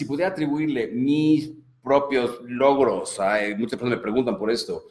si 0.00 0.06
pudiera 0.06 0.30
atribuirle 0.30 0.86
mis 0.86 1.52
propios 1.82 2.40
logros, 2.44 3.18
muchas 3.58 3.78
personas 3.78 3.98
me 3.98 4.02
preguntan 4.02 4.38
por 4.38 4.50
esto, 4.50 4.84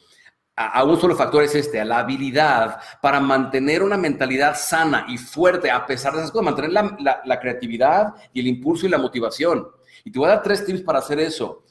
a, 0.55 0.83
un 0.83 0.99
solo 0.99 1.15
factor 1.15 1.43
es 1.43 1.55
este, 1.55 1.79
a 1.79 1.85
la 1.85 1.99
habilidad 1.99 2.79
para 3.01 3.19
mantener 3.19 3.81
una 3.81 3.97
mentalidad 3.97 4.55
sana 4.55 5.07
y 5.09 5.17
fuerte 5.17 5.71
a 5.71 5.83
pesar 5.87 6.13
de 6.13 6.19
esas 6.19 6.31
cosas, 6.31 6.45
mantener 6.45 6.71
la, 6.71 7.21
la 7.25 7.39
creatividad 7.39 8.13
y 8.33 8.41
el 8.41 8.47
impulso 8.47 8.85
y 8.85 8.89
la 8.89 8.99
motivación. 8.99 9.67
Y 10.03 10.11
te 10.11 10.19
voy 10.19 10.27
a 10.27 10.35
dar 10.35 10.43
tres 10.43 10.63
tips 10.63 10.81
para 10.81 10.99
hacer 10.99 11.19
eso. 11.19 11.63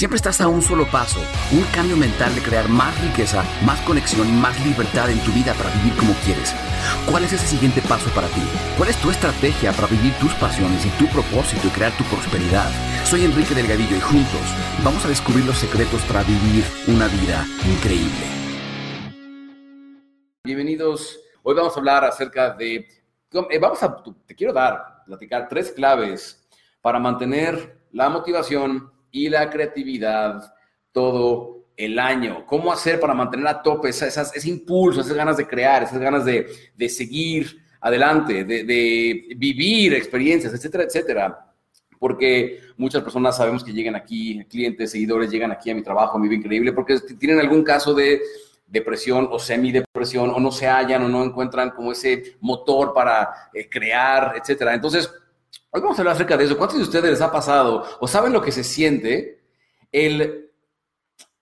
Siempre 0.00 0.16
estás 0.16 0.40
a 0.40 0.48
un 0.48 0.62
solo 0.62 0.86
paso, 0.90 1.20
un 1.52 1.62
cambio 1.74 1.94
mental 1.94 2.34
de 2.34 2.40
crear 2.40 2.70
más 2.70 2.98
riqueza, 3.02 3.44
más 3.66 3.78
conexión 3.82 4.26
y 4.26 4.32
más 4.32 4.58
libertad 4.64 5.10
en 5.10 5.22
tu 5.22 5.30
vida 5.30 5.52
para 5.52 5.68
vivir 5.74 5.94
como 5.98 6.14
quieres. 6.24 6.54
¿Cuál 7.10 7.24
es 7.24 7.34
ese 7.34 7.46
siguiente 7.46 7.82
paso 7.82 8.08
para 8.14 8.28
ti? 8.28 8.40
¿Cuál 8.78 8.88
es 8.88 8.96
tu 8.96 9.10
estrategia 9.10 9.72
para 9.72 9.88
vivir 9.88 10.14
tus 10.14 10.32
pasiones 10.36 10.86
y 10.86 10.88
tu 10.90 11.06
propósito 11.08 11.66
y 11.66 11.70
crear 11.70 11.92
tu 11.98 12.04
prosperidad? 12.04 12.70
Soy 13.04 13.26
Enrique 13.26 13.54
Delgadillo 13.54 13.94
y 13.94 14.00
juntos 14.00 14.40
vamos 14.82 15.04
a 15.04 15.08
descubrir 15.08 15.44
los 15.44 15.58
secretos 15.58 16.00
para 16.04 16.22
vivir 16.22 16.64
una 16.86 17.06
vida 17.08 17.46
increíble. 17.68 18.24
Bienvenidos. 20.44 21.20
Hoy 21.42 21.54
vamos 21.54 21.76
a 21.76 21.78
hablar 21.78 22.04
acerca 22.04 22.54
de... 22.54 22.88
Eh, 23.32 23.58
vamos 23.60 23.82
a... 23.82 24.02
Te 24.26 24.34
quiero 24.34 24.54
dar, 24.54 25.04
platicar 25.04 25.46
tres 25.46 25.72
claves 25.72 26.42
para 26.80 26.98
mantener 26.98 27.84
la 27.92 28.08
motivación 28.08 28.90
y 29.10 29.28
la 29.28 29.50
creatividad 29.50 30.54
todo 30.92 31.64
el 31.76 31.98
año. 31.98 32.44
¿Cómo 32.46 32.72
hacer 32.72 33.00
para 33.00 33.14
mantener 33.14 33.46
a 33.46 33.62
tope 33.62 33.88
esas, 33.88 34.34
ese 34.34 34.48
impulso, 34.48 35.00
esas 35.00 35.14
ganas 35.14 35.36
de 35.36 35.46
crear, 35.46 35.82
esas 35.82 35.98
ganas 35.98 36.24
de, 36.24 36.88
seguir 36.88 37.62
adelante, 37.80 38.44
de, 38.44 39.34
vivir 39.36 39.94
experiencias, 39.94 40.52
etcétera, 40.52 40.84
etcétera? 40.84 41.46
Porque 41.98 42.60
muchas 42.76 43.02
personas 43.02 43.36
sabemos 43.36 43.64
que 43.64 43.72
llegan 43.72 43.94
aquí, 43.94 44.44
clientes, 44.44 44.90
seguidores, 44.90 45.30
llegan 45.30 45.52
aquí 45.52 45.70
a 45.70 45.74
mi 45.74 45.82
trabajo, 45.82 46.16
a 46.16 46.20
mi 46.20 46.28
vida 46.28 46.38
increíble, 46.38 46.72
porque 46.72 46.98
tienen 47.18 47.40
algún 47.40 47.62
caso 47.62 47.94
de 47.94 48.20
depresión 48.66 49.28
o 49.30 49.38
semidepresión, 49.38 50.30
o 50.30 50.38
no 50.38 50.52
se 50.52 50.66
hallan 50.66 51.02
o 51.02 51.08
no 51.08 51.24
encuentran 51.24 51.70
como 51.70 51.92
ese 51.92 52.36
motor 52.40 52.94
para 52.94 53.50
eh, 53.52 53.68
crear, 53.68 54.34
etcétera. 54.36 54.74
Entonces, 54.74 55.10
Hoy 55.72 55.80
vamos 55.80 55.98
a 55.98 56.02
hablar 56.02 56.14
acerca 56.14 56.36
de 56.36 56.44
eso. 56.44 56.58
¿Cuántos 56.58 56.78
de 56.78 56.84
ustedes 56.84 57.10
les 57.10 57.20
ha 57.20 57.30
pasado 57.30 57.84
o 58.00 58.08
saben 58.08 58.32
lo 58.32 58.42
que 58.42 58.50
se 58.50 58.64
siente 58.64 59.40
el 59.92 60.50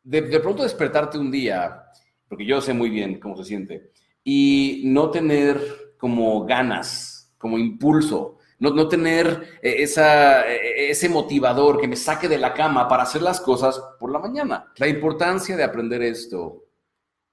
de, 0.03 0.41
pronto 0.41 0.63
despertarte 0.63 1.19
un 1.19 1.31
día, 1.31 1.85
porque 2.29 2.47
yo 2.47 2.61
sé 2.61 2.73
muy 2.73 2.91
bien 2.91 3.21
cómo 3.21 3.37
se 3.37 3.45
siente, 3.45 3.91
y 4.25 4.83
no 4.87 5.11
tener 5.11 5.95
como 5.99 6.45
ganas, 6.47 7.35
como 7.37 7.59
impulso, 7.59 8.39
no, 8.59 8.71
no 8.71 8.89
tener 8.89 9.59
eh, 9.63 9.77
esa, 9.79 10.47
eh, 10.51 10.91
ese 10.91 11.09
motivador 11.09 11.81
que 11.81 11.89
me 11.89 11.97
saque 11.97 12.29
de 12.29 12.39
la 12.39 12.55
cama 12.55 12.89
para 12.89 13.03
hacer 13.03 13.23
las 13.23 13.41
cosas 13.41 13.81
por 13.99 14.11
la 14.11 14.19
mañana? 14.19 14.73
La 14.77 14.89
importancia 14.89 15.57
de 15.57 15.65
aprender 15.65 16.03
esto 16.03 16.65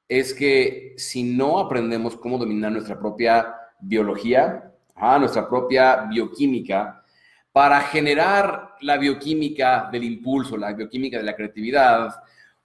es 0.07 0.33
que 0.33 0.93
si 0.97 1.23
no 1.23 1.59
aprendemos 1.59 2.17
cómo 2.17 2.37
dominar 2.37 2.71
nuestra 2.71 2.99
propia 2.99 3.53
biología, 3.79 4.74
a 4.95 5.19
nuestra 5.19 5.47
propia 5.47 6.05
bioquímica, 6.09 7.03
para 7.51 7.79
generar 7.81 8.75
la 8.81 8.97
bioquímica 8.97 9.87
del 9.91 10.03
impulso, 10.03 10.57
la 10.57 10.73
bioquímica 10.73 11.17
de 11.17 11.23
la 11.23 11.35
creatividad, 11.35 12.13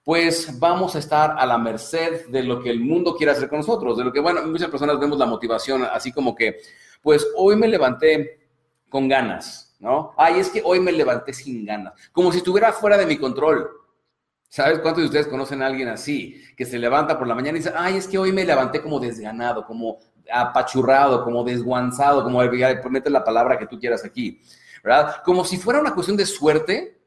pues 0.03 0.59
vamos 0.59 0.95
a 0.95 0.99
estar 0.99 1.35
a 1.37 1.45
la 1.45 1.57
merced 1.57 2.27
de 2.27 2.43
lo 2.43 2.61
que 2.61 2.69
el 2.69 2.79
mundo 2.79 3.15
quiere 3.15 3.31
hacer 3.31 3.47
con 3.47 3.59
nosotros, 3.59 3.97
de 3.97 4.03
lo 4.03 4.11
que, 4.11 4.19
bueno, 4.19 4.41
muchas 4.47 4.69
personas 4.69 4.99
vemos 4.99 5.17
la 5.17 5.25
motivación 5.25 5.83
así 5.83 6.11
como 6.11 6.35
que, 6.35 6.59
pues 7.01 7.27
hoy 7.35 7.55
me 7.55 7.67
levanté 7.67 8.39
con 8.89 9.07
ganas, 9.07 9.75
¿no? 9.79 10.13
Ay, 10.17 10.39
es 10.39 10.49
que 10.49 10.61
hoy 10.63 10.79
me 10.79 10.91
levanté 10.91 11.33
sin 11.33 11.65
ganas, 11.65 11.93
como 12.11 12.31
si 12.31 12.39
estuviera 12.39 12.73
fuera 12.73 12.97
de 12.97 13.05
mi 13.05 13.17
control. 13.17 13.69
¿Sabes 14.49 14.79
cuántos 14.79 15.03
de 15.03 15.05
ustedes 15.05 15.27
conocen 15.27 15.61
a 15.61 15.67
alguien 15.67 15.87
así, 15.87 16.43
que 16.57 16.65
se 16.65 16.77
levanta 16.77 17.17
por 17.17 17.25
la 17.25 17.35
mañana 17.35 17.57
y 17.57 17.61
dice, 17.61 17.73
ay, 17.73 17.95
es 17.95 18.07
que 18.07 18.17
hoy 18.17 18.33
me 18.33 18.43
levanté 18.43 18.81
como 18.81 18.99
desganado, 18.99 19.65
como 19.65 19.99
apachurrado, 20.31 21.23
como 21.23 21.43
desguanzado, 21.43 22.23
como 22.23 22.39
ponete 22.81 23.09
la 23.09 23.23
palabra 23.23 23.57
que 23.57 23.67
tú 23.67 23.79
quieras 23.79 24.03
aquí, 24.03 24.41
¿verdad? 24.83 25.21
Como 25.23 25.45
si 25.45 25.57
fuera 25.57 25.79
una 25.79 25.93
cuestión 25.93 26.17
de 26.17 26.25
suerte. 26.25 26.97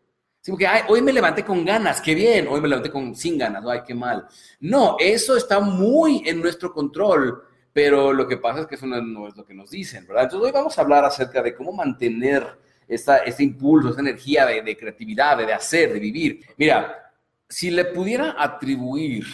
Sino 0.40 0.58
que, 0.58 0.66
ay, 0.66 0.82
hoy 0.88 1.00
me 1.00 1.10
levanté 1.10 1.42
con 1.42 1.64
ganas, 1.64 2.02
qué 2.02 2.14
bien, 2.14 2.46
hoy 2.48 2.60
me 2.60 2.68
levanté 2.68 2.90
con 2.90 3.14
sin 3.14 3.38
ganas, 3.38 3.64
ay, 3.66 3.80
qué 3.86 3.94
mal. 3.94 4.28
No, 4.60 4.96
eso 5.00 5.38
está 5.38 5.58
muy 5.58 6.22
en 6.26 6.42
nuestro 6.42 6.70
control, 6.70 7.42
pero 7.72 8.12
lo 8.12 8.28
que 8.28 8.36
pasa 8.36 8.60
es 8.60 8.66
que 8.66 8.74
eso 8.74 8.86
no, 8.86 9.26
es 9.26 9.34
lo 9.34 9.44
que 9.46 9.54
nos 9.54 9.70
dicen, 9.70 10.06
¿verdad? 10.06 10.24
Entonces 10.24 10.46
hoy 10.46 10.52
vamos 10.52 10.76
a 10.76 10.82
hablar 10.82 11.02
acerca 11.02 11.40
de 11.40 11.54
cómo 11.54 11.72
mantener 11.72 12.46
esta, 12.86 13.18
este 13.18 13.42
impulso, 13.42 13.88
esta 13.88 14.02
energía 14.02 14.44
de, 14.44 14.60
de 14.60 14.76
creatividad, 14.76 15.38
de 15.38 15.50
hacer, 15.50 15.94
de 15.94 15.98
vivir. 15.98 16.44
Mira, 16.58 17.10
si 17.48 17.70
le 17.70 17.86
pudiera 17.86 18.36
atribuir 18.38 19.24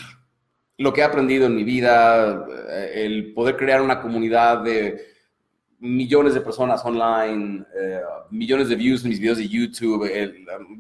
lo 0.81 0.95
que 0.95 1.03
he 1.03 1.05
aprendido 1.05 1.45
en 1.45 1.55
mi 1.55 1.63
vida, 1.63 2.47
eh, 2.71 3.05
el 3.05 3.35
poder 3.35 3.55
crear 3.59 3.83
una 3.83 4.01
comunidad 4.01 4.63
de 4.63 5.09
millones 5.79 6.33
de 6.33 6.41
personas 6.41 6.83
online, 6.87 7.67
eh, 7.79 8.01
millones 8.31 8.71
de 8.71 8.77
views 8.77 9.03
en 9.03 9.11
mis 9.11 9.21
videos 9.21 9.37
de 9.37 9.47
YouTube. 9.47 10.05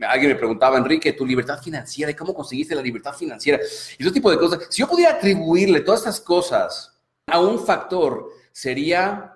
alguien 0.08 0.32
me 0.32 0.36
preguntaba, 0.36 0.78
Enrique, 0.78 1.12
tu 1.12 1.26
libertad 1.26 1.60
financiera, 1.60 2.16
¿cómo 2.16 2.32
conseguiste 2.32 2.74
la 2.74 2.80
libertad 2.80 3.12
financiera? 3.12 3.60
Y 3.98 4.02
ese 4.02 4.10
tipo 4.10 4.30
de 4.30 4.38
cosas. 4.38 4.68
Si 4.70 4.80
yo 4.80 4.88
pudiera 4.88 5.12
atribuirle 5.12 5.80
todas 5.80 6.00
estas 6.00 6.20
cosas 6.22 6.98
a 7.26 7.38
un 7.38 7.58
factor, 7.58 8.26
sería 8.52 9.34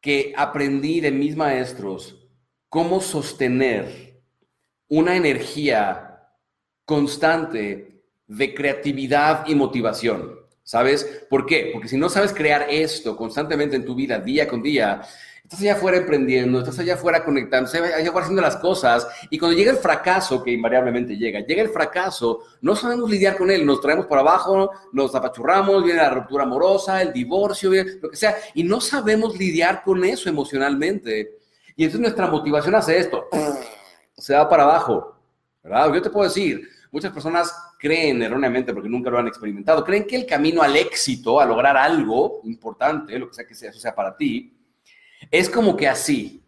que 0.00 0.34
aprendí 0.36 1.00
de 1.00 1.12
mis 1.12 1.36
maestros 1.36 2.28
cómo 2.68 3.00
sostener 3.00 4.20
una 4.88 5.14
energía 5.14 6.30
constante 6.84 7.93
de 8.26 8.54
creatividad 8.54 9.46
y 9.46 9.54
motivación. 9.54 10.40
¿Sabes? 10.62 11.26
¿Por 11.28 11.44
qué? 11.44 11.70
Porque 11.74 11.88
si 11.88 11.98
no 11.98 12.08
sabes 12.08 12.32
crear 12.32 12.66
esto 12.70 13.16
constantemente 13.16 13.76
en 13.76 13.84
tu 13.84 13.94
vida, 13.94 14.18
día 14.18 14.48
con 14.48 14.62
día, 14.62 15.02
estás 15.42 15.60
allá 15.60 15.74
afuera 15.74 15.98
emprendiendo, 15.98 16.58
estás 16.58 16.78
allá 16.78 16.94
afuera 16.94 17.22
conectándose, 17.22 17.78
allá 17.78 18.08
afuera 18.08 18.24
haciendo 18.24 18.40
las 18.40 18.56
cosas, 18.56 19.06
y 19.28 19.38
cuando 19.38 19.56
llega 19.56 19.70
el 19.70 19.76
fracaso, 19.76 20.42
que 20.42 20.52
invariablemente 20.52 21.18
llega, 21.18 21.40
llega 21.40 21.60
el 21.62 21.68
fracaso, 21.68 22.40
no 22.62 22.74
sabemos 22.74 23.10
lidiar 23.10 23.36
con 23.36 23.50
él, 23.50 23.66
nos 23.66 23.82
traemos 23.82 24.06
por 24.06 24.18
abajo, 24.18 24.70
nos 24.92 25.14
apachurramos, 25.14 25.84
viene 25.84 26.00
la 26.00 26.10
ruptura 26.10 26.44
amorosa, 26.44 27.02
el 27.02 27.12
divorcio, 27.12 27.70
lo 28.00 28.10
que 28.10 28.16
sea, 28.16 28.34
y 28.54 28.64
no 28.64 28.80
sabemos 28.80 29.38
lidiar 29.38 29.82
con 29.82 30.02
eso 30.02 30.30
emocionalmente. 30.30 31.36
Y 31.76 31.84
entonces 31.84 32.00
nuestra 32.00 32.26
motivación 32.28 32.74
hace 32.74 32.98
esto, 32.98 33.28
se 34.16 34.34
va 34.34 34.48
para 34.48 34.62
abajo, 34.62 35.14
¿verdad? 35.62 35.92
Yo 35.92 36.00
te 36.00 36.08
puedo 36.08 36.26
decir, 36.26 36.66
muchas 36.90 37.12
personas 37.12 37.54
creen 37.84 38.22
erróneamente, 38.22 38.72
porque 38.72 38.88
nunca 38.88 39.10
lo 39.10 39.18
han 39.18 39.28
experimentado, 39.28 39.84
creen 39.84 40.06
que 40.06 40.16
el 40.16 40.24
camino 40.24 40.62
al 40.62 40.74
éxito, 40.74 41.38
a 41.38 41.44
lograr 41.44 41.76
algo 41.76 42.40
importante, 42.44 43.18
lo 43.18 43.28
que 43.28 43.34
sea 43.34 43.46
que 43.46 43.54
sea, 43.54 43.68
eso 43.68 43.78
sea 43.78 43.94
para 43.94 44.16
ti, 44.16 44.56
es 45.30 45.50
como 45.50 45.76
que 45.76 45.86
así, 45.86 46.42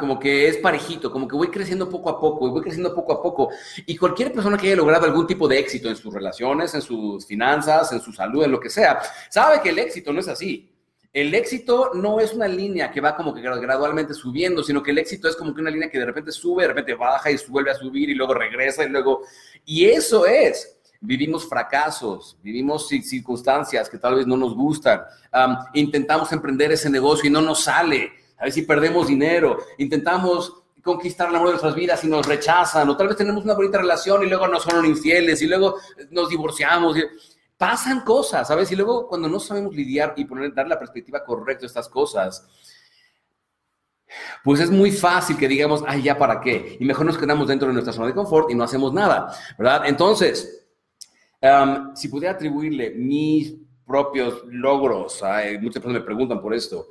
como 0.00 0.18
que 0.18 0.48
es 0.48 0.56
parejito, 0.56 1.12
como 1.12 1.28
que 1.28 1.36
voy 1.36 1.50
creciendo 1.50 1.88
poco 1.88 2.10
a 2.10 2.18
poco 2.18 2.48
y 2.48 2.50
voy 2.50 2.62
creciendo 2.62 2.92
poco 2.92 3.12
a 3.12 3.22
poco. 3.22 3.50
Y 3.86 3.96
cualquier 3.96 4.32
persona 4.32 4.56
que 4.56 4.66
haya 4.66 4.74
logrado 4.74 5.06
algún 5.06 5.24
tipo 5.24 5.46
de 5.46 5.60
éxito 5.60 5.88
en 5.88 5.94
sus 5.94 6.12
relaciones, 6.12 6.74
en 6.74 6.82
sus 6.82 7.24
finanzas, 7.24 7.92
en 7.92 8.00
su 8.00 8.12
salud, 8.12 8.42
en 8.42 8.50
lo 8.50 8.58
que 8.58 8.70
sea, 8.70 9.00
sabe 9.28 9.60
que 9.62 9.68
el 9.68 9.78
éxito 9.78 10.12
no 10.12 10.18
es 10.18 10.26
así. 10.26 10.69
El 11.12 11.34
éxito 11.34 11.90
no 11.94 12.20
es 12.20 12.32
una 12.34 12.46
línea 12.46 12.92
que 12.92 13.00
va 13.00 13.16
como 13.16 13.34
que 13.34 13.40
gradualmente 13.40 14.14
subiendo, 14.14 14.62
sino 14.62 14.80
que 14.80 14.92
el 14.92 14.98
éxito 14.98 15.28
es 15.28 15.34
como 15.34 15.52
que 15.52 15.60
una 15.60 15.70
línea 15.70 15.90
que 15.90 15.98
de 15.98 16.06
repente 16.06 16.30
sube, 16.30 16.62
de 16.62 16.68
repente 16.68 16.94
baja 16.94 17.32
y 17.32 17.36
vuelve 17.48 17.72
a 17.72 17.74
subir 17.74 18.10
y 18.10 18.14
luego 18.14 18.32
regresa 18.32 18.84
y 18.84 18.88
luego 18.88 19.22
y 19.64 19.86
eso 19.86 20.24
es. 20.24 20.76
Vivimos 21.00 21.48
fracasos, 21.48 22.36
vivimos 22.42 22.86
circunstancias 22.86 23.88
que 23.88 23.98
tal 23.98 24.16
vez 24.16 24.26
no 24.26 24.36
nos 24.36 24.54
gustan. 24.54 25.00
intentamos 25.74 26.30
emprender 26.30 26.70
ese 26.72 26.90
negocio 26.90 27.28
y 27.28 27.32
no 27.32 27.40
nos 27.40 27.64
sale. 27.64 28.12
A 28.38 28.44
ver 28.44 28.52
si 28.52 28.62
perdemos 28.62 29.08
dinero. 29.08 29.58
Intentamos 29.78 30.62
conquistar 30.82 31.28
el 31.28 31.36
amor 31.36 31.48
de 31.48 31.52
nuestras 31.54 31.74
vidas 31.74 32.04
y 32.04 32.06
nos 32.06 32.26
rechazan. 32.26 32.88
O 32.88 32.96
tal 32.96 33.08
vez 33.08 33.16
tenemos 33.16 33.44
una 33.44 33.54
bonita 33.54 33.78
relación 33.78 34.22
y 34.22 34.28
luego 34.28 34.46
nos 34.46 34.62
son 34.62 34.84
infieles 34.84 35.42
y 35.42 35.46
luego 35.46 35.76
nos 36.10 36.28
divorciamos. 36.28 36.96
Pasan 37.60 38.00
cosas, 38.00 38.48
¿sabes? 38.48 38.72
Y 38.72 38.76
luego 38.76 39.06
cuando 39.06 39.28
no 39.28 39.38
sabemos 39.38 39.74
lidiar 39.74 40.14
y 40.16 40.24
poner, 40.24 40.54
dar 40.54 40.66
la 40.66 40.78
perspectiva 40.78 41.22
correcta 41.22 41.66
a 41.66 41.68
estas 41.68 41.90
cosas, 41.90 42.48
pues 44.42 44.60
es 44.60 44.70
muy 44.70 44.90
fácil 44.90 45.36
que 45.36 45.46
digamos, 45.46 45.84
ay, 45.86 46.04
ya 46.04 46.16
para 46.16 46.40
qué. 46.40 46.78
Y 46.80 46.84
mejor 46.86 47.04
nos 47.04 47.18
quedamos 47.18 47.48
dentro 47.48 47.68
de 47.68 47.74
nuestra 47.74 47.92
zona 47.92 48.06
de 48.06 48.14
confort 48.14 48.50
y 48.50 48.54
no 48.54 48.64
hacemos 48.64 48.94
nada, 48.94 49.30
¿verdad? 49.58 49.82
Entonces, 49.84 50.66
si 51.96 52.08
pudiera 52.08 52.32
atribuirle 52.32 52.92
mis 52.92 53.52
propios 53.86 54.42
logros, 54.46 55.22
muchas 55.60 55.82
personas 55.82 56.00
me 56.00 56.06
preguntan 56.06 56.40
por 56.40 56.54
esto, 56.54 56.86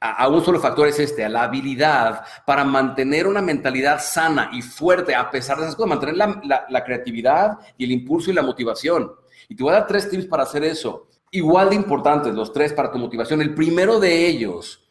a, 0.00 0.26
un 0.26 0.44
solo 0.44 0.58
factor 0.58 0.88
es 0.88 0.98
este, 0.98 1.24
a 1.24 1.28
la 1.28 1.44
habilidad 1.44 2.24
para 2.44 2.64
mantener 2.64 3.28
una 3.28 3.42
mentalidad 3.42 4.00
sana 4.00 4.50
y 4.52 4.60
fuerte 4.60 5.14
a 5.14 5.30
pesar 5.30 5.58
de 5.58 5.66
esas 5.66 5.76
cosas, 5.76 5.90
mantener 5.90 6.16
la 6.16 6.84
creatividad 6.84 7.60
y 7.78 7.84
el 7.84 7.92
impulso 7.92 8.32
y 8.32 8.34
la 8.34 8.42
motivación. 8.42 9.19
Y 9.50 9.56
te 9.56 9.64
voy 9.64 9.72
a 9.72 9.80
dar 9.80 9.88
tres 9.88 10.08
tips 10.08 10.26
para 10.26 10.44
hacer 10.44 10.62
eso. 10.62 11.08
Igual 11.32 11.70
de 11.70 11.74
importantes, 11.74 12.32
los 12.32 12.52
tres 12.52 12.72
para 12.72 12.92
tu 12.92 12.98
motivación. 12.98 13.42
El 13.42 13.52
primero 13.52 13.98
de 13.98 14.28
ellos 14.28 14.88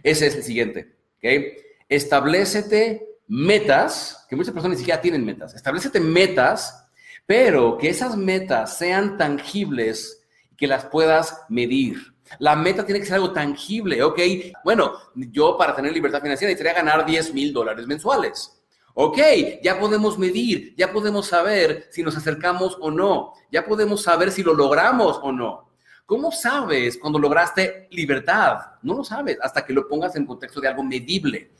es 0.00 0.22
el 0.22 0.44
siguiente. 0.44 0.94
¿okay? 1.18 1.56
Establecete 1.88 3.18
metas, 3.26 4.24
que 4.28 4.36
muchas 4.36 4.54
personas 4.54 4.76
ni 4.76 4.78
siquiera 4.78 5.00
tienen 5.00 5.24
metas. 5.24 5.56
Establecete 5.56 5.98
metas, 5.98 6.88
pero 7.26 7.76
que 7.76 7.88
esas 7.88 8.16
metas 8.16 8.78
sean 8.78 9.16
tangibles, 9.18 10.22
que 10.56 10.68
las 10.68 10.84
puedas 10.84 11.42
medir. 11.48 12.14
La 12.38 12.54
meta 12.54 12.86
tiene 12.86 13.00
que 13.00 13.06
ser 13.06 13.16
algo 13.16 13.32
tangible, 13.32 14.04
¿ok? 14.04 14.20
Bueno, 14.62 14.92
yo 15.16 15.58
para 15.58 15.74
tener 15.74 15.92
libertad 15.92 16.22
financiera 16.22 16.52
necesitaría 16.52 16.80
ganar 16.80 17.04
10 17.04 17.34
mil 17.34 17.52
dólares 17.52 17.88
mensuales. 17.88 18.55
Ok, 18.98 19.18
ya 19.62 19.78
podemos 19.78 20.18
medir, 20.18 20.74
ya 20.74 20.90
podemos 20.90 21.26
saber 21.26 21.86
si 21.90 22.02
nos 22.02 22.16
acercamos 22.16 22.78
o 22.80 22.90
no, 22.90 23.34
ya 23.52 23.62
podemos 23.66 24.02
saber 24.02 24.32
si 24.32 24.42
lo 24.42 24.54
logramos 24.54 25.20
o 25.22 25.30
no. 25.30 25.68
¿Cómo 26.06 26.32
sabes 26.32 26.96
cuando 26.96 27.18
lograste 27.18 27.88
libertad? 27.90 28.58
No 28.80 28.94
lo 28.94 29.04
sabes 29.04 29.36
hasta 29.42 29.66
que 29.66 29.74
lo 29.74 29.86
pongas 29.86 30.16
en 30.16 30.24
contexto 30.24 30.62
de 30.62 30.68
algo 30.68 30.82
medible. 30.82 31.50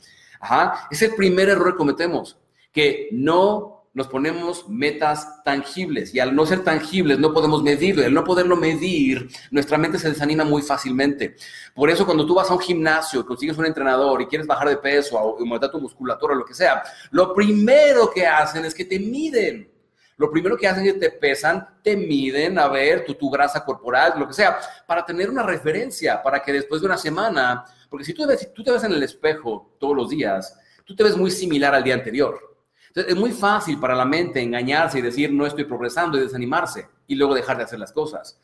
Ajá. 0.40 0.88
Es 0.90 1.02
el 1.02 1.14
primer 1.14 1.50
error 1.50 1.72
que 1.72 1.76
cometemos, 1.76 2.38
que 2.72 3.10
no 3.12 3.75
nos 3.96 4.08
ponemos 4.08 4.68
metas 4.68 5.42
tangibles 5.42 6.14
y 6.14 6.20
al 6.20 6.36
no 6.36 6.44
ser 6.44 6.62
tangibles 6.62 7.18
no 7.18 7.32
podemos 7.32 7.62
medirlo. 7.62 8.04
al 8.04 8.12
no 8.12 8.24
poderlo 8.24 8.54
medir, 8.54 9.26
nuestra 9.50 9.78
mente 9.78 9.98
se 9.98 10.10
desanima 10.10 10.44
muy 10.44 10.60
fácilmente. 10.60 11.34
Por 11.74 11.88
eso 11.88 12.04
cuando 12.04 12.26
tú 12.26 12.34
vas 12.34 12.50
a 12.50 12.52
un 12.52 12.60
gimnasio, 12.60 13.24
consigues 13.24 13.56
un 13.56 13.64
entrenador 13.64 14.20
y 14.20 14.26
quieres 14.26 14.46
bajar 14.46 14.68
de 14.68 14.76
peso 14.76 15.16
o 15.16 15.38
aumentar 15.38 15.70
tu 15.70 15.80
musculatura 15.80 16.34
o 16.34 16.36
lo 16.36 16.44
que 16.44 16.52
sea, 16.52 16.82
lo 17.10 17.32
primero 17.32 18.10
que 18.14 18.26
hacen 18.26 18.66
es 18.66 18.74
que 18.74 18.84
te 18.84 18.98
miden. 18.98 19.72
Lo 20.18 20.30
primero 20.30 20.58
que 20.58 20.68
hacen 20.68 20.84
es 20.84 20.92
que 20.92 21.00
te 21.00 21.10
pesan, 21.12 21.66
te 21.82 21.96
miden 21.96 22.58
a 22.58 22.68
ver 22.68 23.06
tu, 23.06 23.14
tu 23.14 23.30
grasa 23.30 23.64
corporal, 23.64 24.12
lo 24.18 24.28
que 24.28 24.34
sea, 24.34 24.58
para 24.86 25.06
tener 25.06 25.30
una 25.30 25.42
referencia, 25.42 26.22
para 26.22 26.42
que 26.42 26.52
después 26.52 26.82
de 26.82 26.86
una 26.86 26.98
semana, 26.98 27.64
porque 27.88 28.04
si 28.04 28.12
tú, 28.12 28.26
si 28.38 28.52
tú 28.52 28.62
te 28.62 28.72
ves 28.72 28.84
en 28.84 28.92
el 28.92 29.02
espejo 29.02 29.74
todos 29.80 29.96
los 29.96 30.10
días, 30.10 30.54
tú 30.84 30.94
te 30.94 31.02
ves 31.02 31.16
muy 31.16 31.30
similar 31.30 31.74
al 31.74 31.82
día 31.82 31.94
anterior 31.94 32.55
es 32.96 33.14
muy 33.14 33.30
fácil 33.30 33.78
para 33.78 33.94
la 33.94 34.06
mente 34.06 34.40
engañarse 34.40 34.98
y 34.98 35.02
decir 35.02 35.30
no 35.30 35.46
estoy 35.46 35.64
progresando 35.64 36.16
y 36.16 36.22
desanimarse 36.22 36.88
y 37.06 37.14
luego 37.14 37.34
dejar 37.34 37.58
de 37.58 37.64
hacer 37.64 37.78
las 37.78 37.92
cosas. 37.92 38.40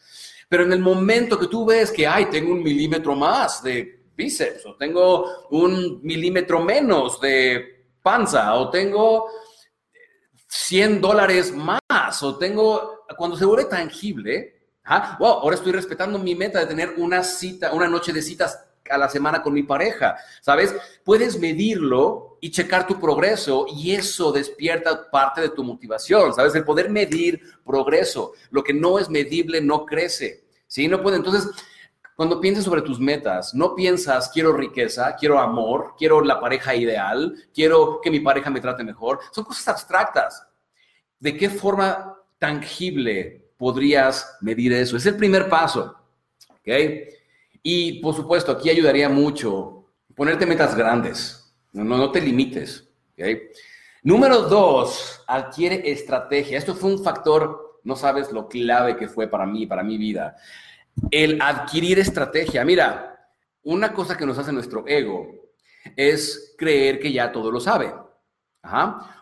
Pero 0.49 0.64
en 0.64 0.72
el 0.72 0.81
momento 0.81 1.38
que 1.38 1.46
tú 1.46 1.64
ves 1.64 1.90
que, 1.90 2.06
ay, 2.06 2.26
tengo 2.26 2.52
un 2.52 2.62
milímetro 2.62 3.16
más 3.16 3.62
de 3.62 4.02
bíceps 4.14 4.66
o 4.66 4.76
tengo 4.76 5.49
un 5.50 6.00
milímetro 6.02 6.60
menos 6.60 7.19
de 7.20 7.87
panza 8.02 8.54
o 8.54 8.69
tengo 8.69 9.26
100 10.49 11.00
dólares 11.00 11.55
más 11.55 12.22
o 12.22 12.37
tengo, 12.37 13.06
cuando 13.16 13.37
se 13.38 13.46
vuelve 13.46 13.64
tangible, 13.64 14.66
¿ah? 14.84 15.16
wow, 15.19 15.40
ahora 15.40 15.56
estoy 15.56 15.72
respetando 15.72 16.19
mi 16.19 16.34
meta 16.34 16.60
de 16.60 16.66
tener 16.66 16.94
una 16.98 17.22
cita, 17.22 17.72
una 17.72 17.88
noche 17.88 18.12
de 18.12 18.20
citas 18.20 18.62
a 18.92 18.98
la 18.98 19.08
semana 19.08 19.42
con 19.42 19.52
mi 19.52 19.62
pareja, 19.62 20.16
¿sabes? 20.40 20.74
Puedes 21.04 21.38
medirlo 21.38 22.38
y 22.40 22.50
checar 22.50 22.86
tu 22.86 23.00
progreso 23.00 23.66
y 23.68 23.92
eso 23.92 24.32
despierta 24.32 25.10
parte 25.10 25.40
de 25.40 25.50
tu 25.50 25.64
motivación, 25.64 26.34
¿sabes? 26.34 26.54
El 26.54 26.64
poder 26.64 26.90
medir 26.90 27.40
progreso. 27.64 28.32
Lo 28.50 28.62
que 28.62 28.74
no 28.74 28.98
es 28.98 29.08
medible 29.08 29.60
no 29.60 29.86
crece, 29.86 30.44
¿sí? 30.66 30.88
No 30.88 31.02
puede. 31.02 31.16
Entonces, 31.16 31.48
cuando 32.16 32.40
piensas 32.40 32.64
sobre 32.64 32.82
tus 32.82 33.00
metas, 33.00 33.54
no 33.54 33.74
piensas 33.74 34.30
quiero 34.32 34.52
riqueza, 34.52 35.16
quiero 35.16 35.38
amor, 35.38 35.94
quiero 35.96 36.20
la 36.20 36.40
pareja 36.40 36.74
ideal, 36.74 37.34
quiero 37.54 38.00
que 38.02 38.10
mi 38.10 38.20
pareja 38.20 38.50
me 38.50 38.60
trate 38.60 38.84
mejor. 38.84 39.20
Son 39.32 39.44
cosas 39.44 39.68
abstractas. 39.68 40.46
¿De 41.18 41.36
qué 41.36 41.48
forma 41.48 42.16
tangible 42.38 43.52
podrías 43.56 44.36
medir 44.40 44.72
eso? 44.72 44.96
Es 44.96 45.06
el 45.06 45.16
primer 45.16 45.48
paso, 45.48 45.96
¿ok? 46.48 46.68
Y 47.62 48.00
por 48.00 48.14
supuesto, 48.14 48.52
aquí 48.52 48.70
ayudaría 48.70 49.08
mucho 49.08 49.92
ponerte 50.14 50.46
metas 50.46 50.74
grandes. 50.74 51.54
No, 51.72 51.84
no, 51.84 52.10
te 52.10 52.20
limites. 52.20 52.88
Número 54.02 54.42
dos, 54.42 55.22
adquiere 55.26 55.90
estrategia. 55.90 56.58
Esto 56.58 56.74
fue 56.74 56.90
un 56.92 57.02
factor, 57.02 57.80
no 57.84 57.96
sabes 57.96 58.32
lo 58.32 58.48
clave 58.48 58.96
que 58.96 59.08
fue 59.08 59.28
para 59.28 59.46
mí, 59.46 59.66
para 59.66 59.82
mi 59.82 59.96
vida. 59.96 60.36
El 61.10 61.40
adquirir 61.40 61.98
estrategia. 61.98 62.64
Mira, 62.64 63.30
una 63.62 63.92
cosa 63.92 64.16
que 64.16 64.26
nos 64.26 64.38
hace 64.38 64.52
nuestro 64.52 64.86
ego 64.86 65.28
es 65.96 66.54
creer 66.58 66.98
que 66.98 67.12
ya 67.12 67.30
todo 67.30 67.50
lo 67.50 67.60
sabe. 67.60 67.92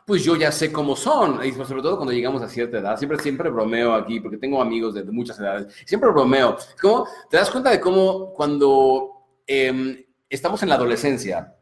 Pues 0.04 0.22
yo 0.22 0.36
ya 0.36 0.52
sé 0.52 0.70
cómo 0.70 0.94
son, 0.94 1.44
y 1.44 1.52
sobre 1.52 1.82
todo 1.82 1.96
cuando 1.96 2.12
llegamos 2.12 2.42
a 2.42 2.48
cierta 2.48 2.78
edad, 2.78 2.98
siempre, 2.98 3.18
siempre 3.18 3.48
bromeo 3.48 3.94
aquí, 3.94 4.20
porque 4.20 4.36
tengo 4.36 4.60
amigos 4.60 4.94
de, 4.94 5.04
muchas 5.04 5.38
edades, 5.38 5.74
siempre 5.86 6.10
bromeo. 6.10 6.56
¿Cómo? 6.80 7.06
¿Te 7.30 7.38
das 7.38 7.50
cuenta 7.50 7.70
de 7.70 7.80
cómo 7.80 8.32
cuando 8.34 9.24
em, 9.46 10.04
estamos 10.28 10.62
en 10.62 10.68
la 10.68 10.74
adolescencia 10.74 11.54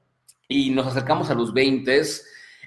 y 0.48 0.70
nos 0.70 0.86
acercamos 0.86 1.30
a 1.30 1.34
los 1.34 1.52
20, 1.52 2.02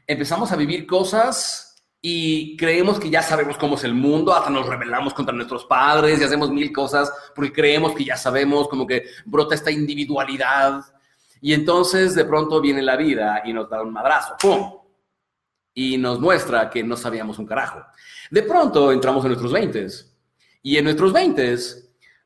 empezamos 0.08 0.52
a 0.52 0.56
vivir 0.56 0.88
cosas 0.88 1.84
y 2.02 2.56
creemos 2.56 3.00
que 3.00 3.10
ya 3.10 3.22
sabemos 3.22 3.58
cómo 3.58 3.76
es 3.76 3.84
el 3.84 3.94
mundo, 3.94 4.34
hasta 4.34 4.50
nos 4.50 4.66
rebelamos 4.66 5.14
contra 5.14 5.36
nuestros 5.36 5.66
padres 5.66 6.22
y 6.22 6.24
hacemos 6.24 6.52
mil 6.52 6.72
cosas 6.72 7.12
porque 7.36 7.52
creemos 7.52 7.94
que 7.94 8.06
ya 8.06 8.16
sabemos, 8.16 8.70
como 8.70 8.88
que 8.88 9.04
brota 9.26 9.56
esta 9.56 9.72
individualidad. 9.72 10.82
Y 11.42 11.54
entonces 11.54 12.16
de 12.16 12.24
pronto 12.24 12.62
viene 12.62 12.82
la 12.82 12.96
vida 12.96 13.42
y 13.46 13.52
nos 13.52 13.70
da 13.70 13.82
un 13.82 13.92
madrazo, 13.92 14.36
¡pum! 14.40 14.81
Y 15.74 15.98
nos 15.98 16.20
muestra 16.20 16.70
que 16.70 16.84
no 16.84 16.98
sabíamos 16.98 17.40
un 17.40 17.46
carajo. 17.46 17.82
De 18.30 18.44
pronto 18.44 18.92
entramos 18.92 19.24
en 19.24 19.30
nuestros 19.30 19.52
20 19.52 19.88
y 20.64 20.78
en 20.78 20.84
nuestros 20.84 21.14
20 21.14 21.56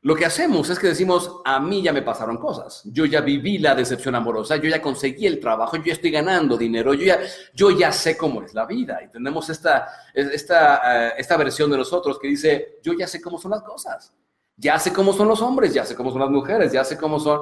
lo 0.02 0.14
que 0.14 0.24
hacemos 0.24 0.70
es 0.70 0.78
que 0.78 0.86
decimos, 0.86 1.40
a 1.44 1.58
mí 1.58 1.82
ya 1.82 1.92
me 1.92 2.02
pasaron 2.02 2.36
cosas, 2.36 2.82
yo 2.84 3.06
ya 3.06 3.20
viví 3.22 3.58
la 3.58 3.74
decepción 3.74 4.14
amorosa, 4.14 4.54
yo 4.54 4.68
ya 4.68 4.80
conseguí 4.80 5.26
el 5.26 5.40
trabajo, 5.40 5.76
yo 5.78 5.84
ya 5.86 5.94
estoy 5.94 6.12
ganando 6.12 6.56
dinero, 6.56 6.94
yo 6.94 7.06
ya, 7.06 7.18
yo 7.52 7.70
ya 7.70 7.90
sé 7.90 8.16
cómo 8.16 8.42
es 8.42 8.54
la 8.54 8.66
vida 8.66 9.00
y 9.02 9.08
tenemos 9.08 9.50
esta, 9.50 9.88
esta, 10.14 11.08
eh, 11.08 11.14
esta 11.18 11.36
versión 11.36 11.72
de 11.72 11.78
nosotros 11.78 12.20
que 12.20 12.28
dice, 12.28 12.78
yo 12.84 12.92
ya 12.92 13.08
sé 13.08 13.20
cómo 13.20 13.36
son 13.36 13.50
las 13.50 13.62
cosas, 13.62 14.12
ya 14.56 14.78
sé 14.78 14.92
cómo 14.92 15.12
son 15.12 15.26
los 15.26 15.42
hombres, 15.42 15.74
ya 15.74 15.84
sé 15.84 15.96
cómo 15.96 16.12
son 16.12 16.20
las 16.20 16.30
mujeres, 16.30 16.70
ya 16.70 16.84
sé 16.84 16.96
cómo 16.96 17.18
son, 17.18 17.40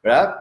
¿verdad? 0.00 0.36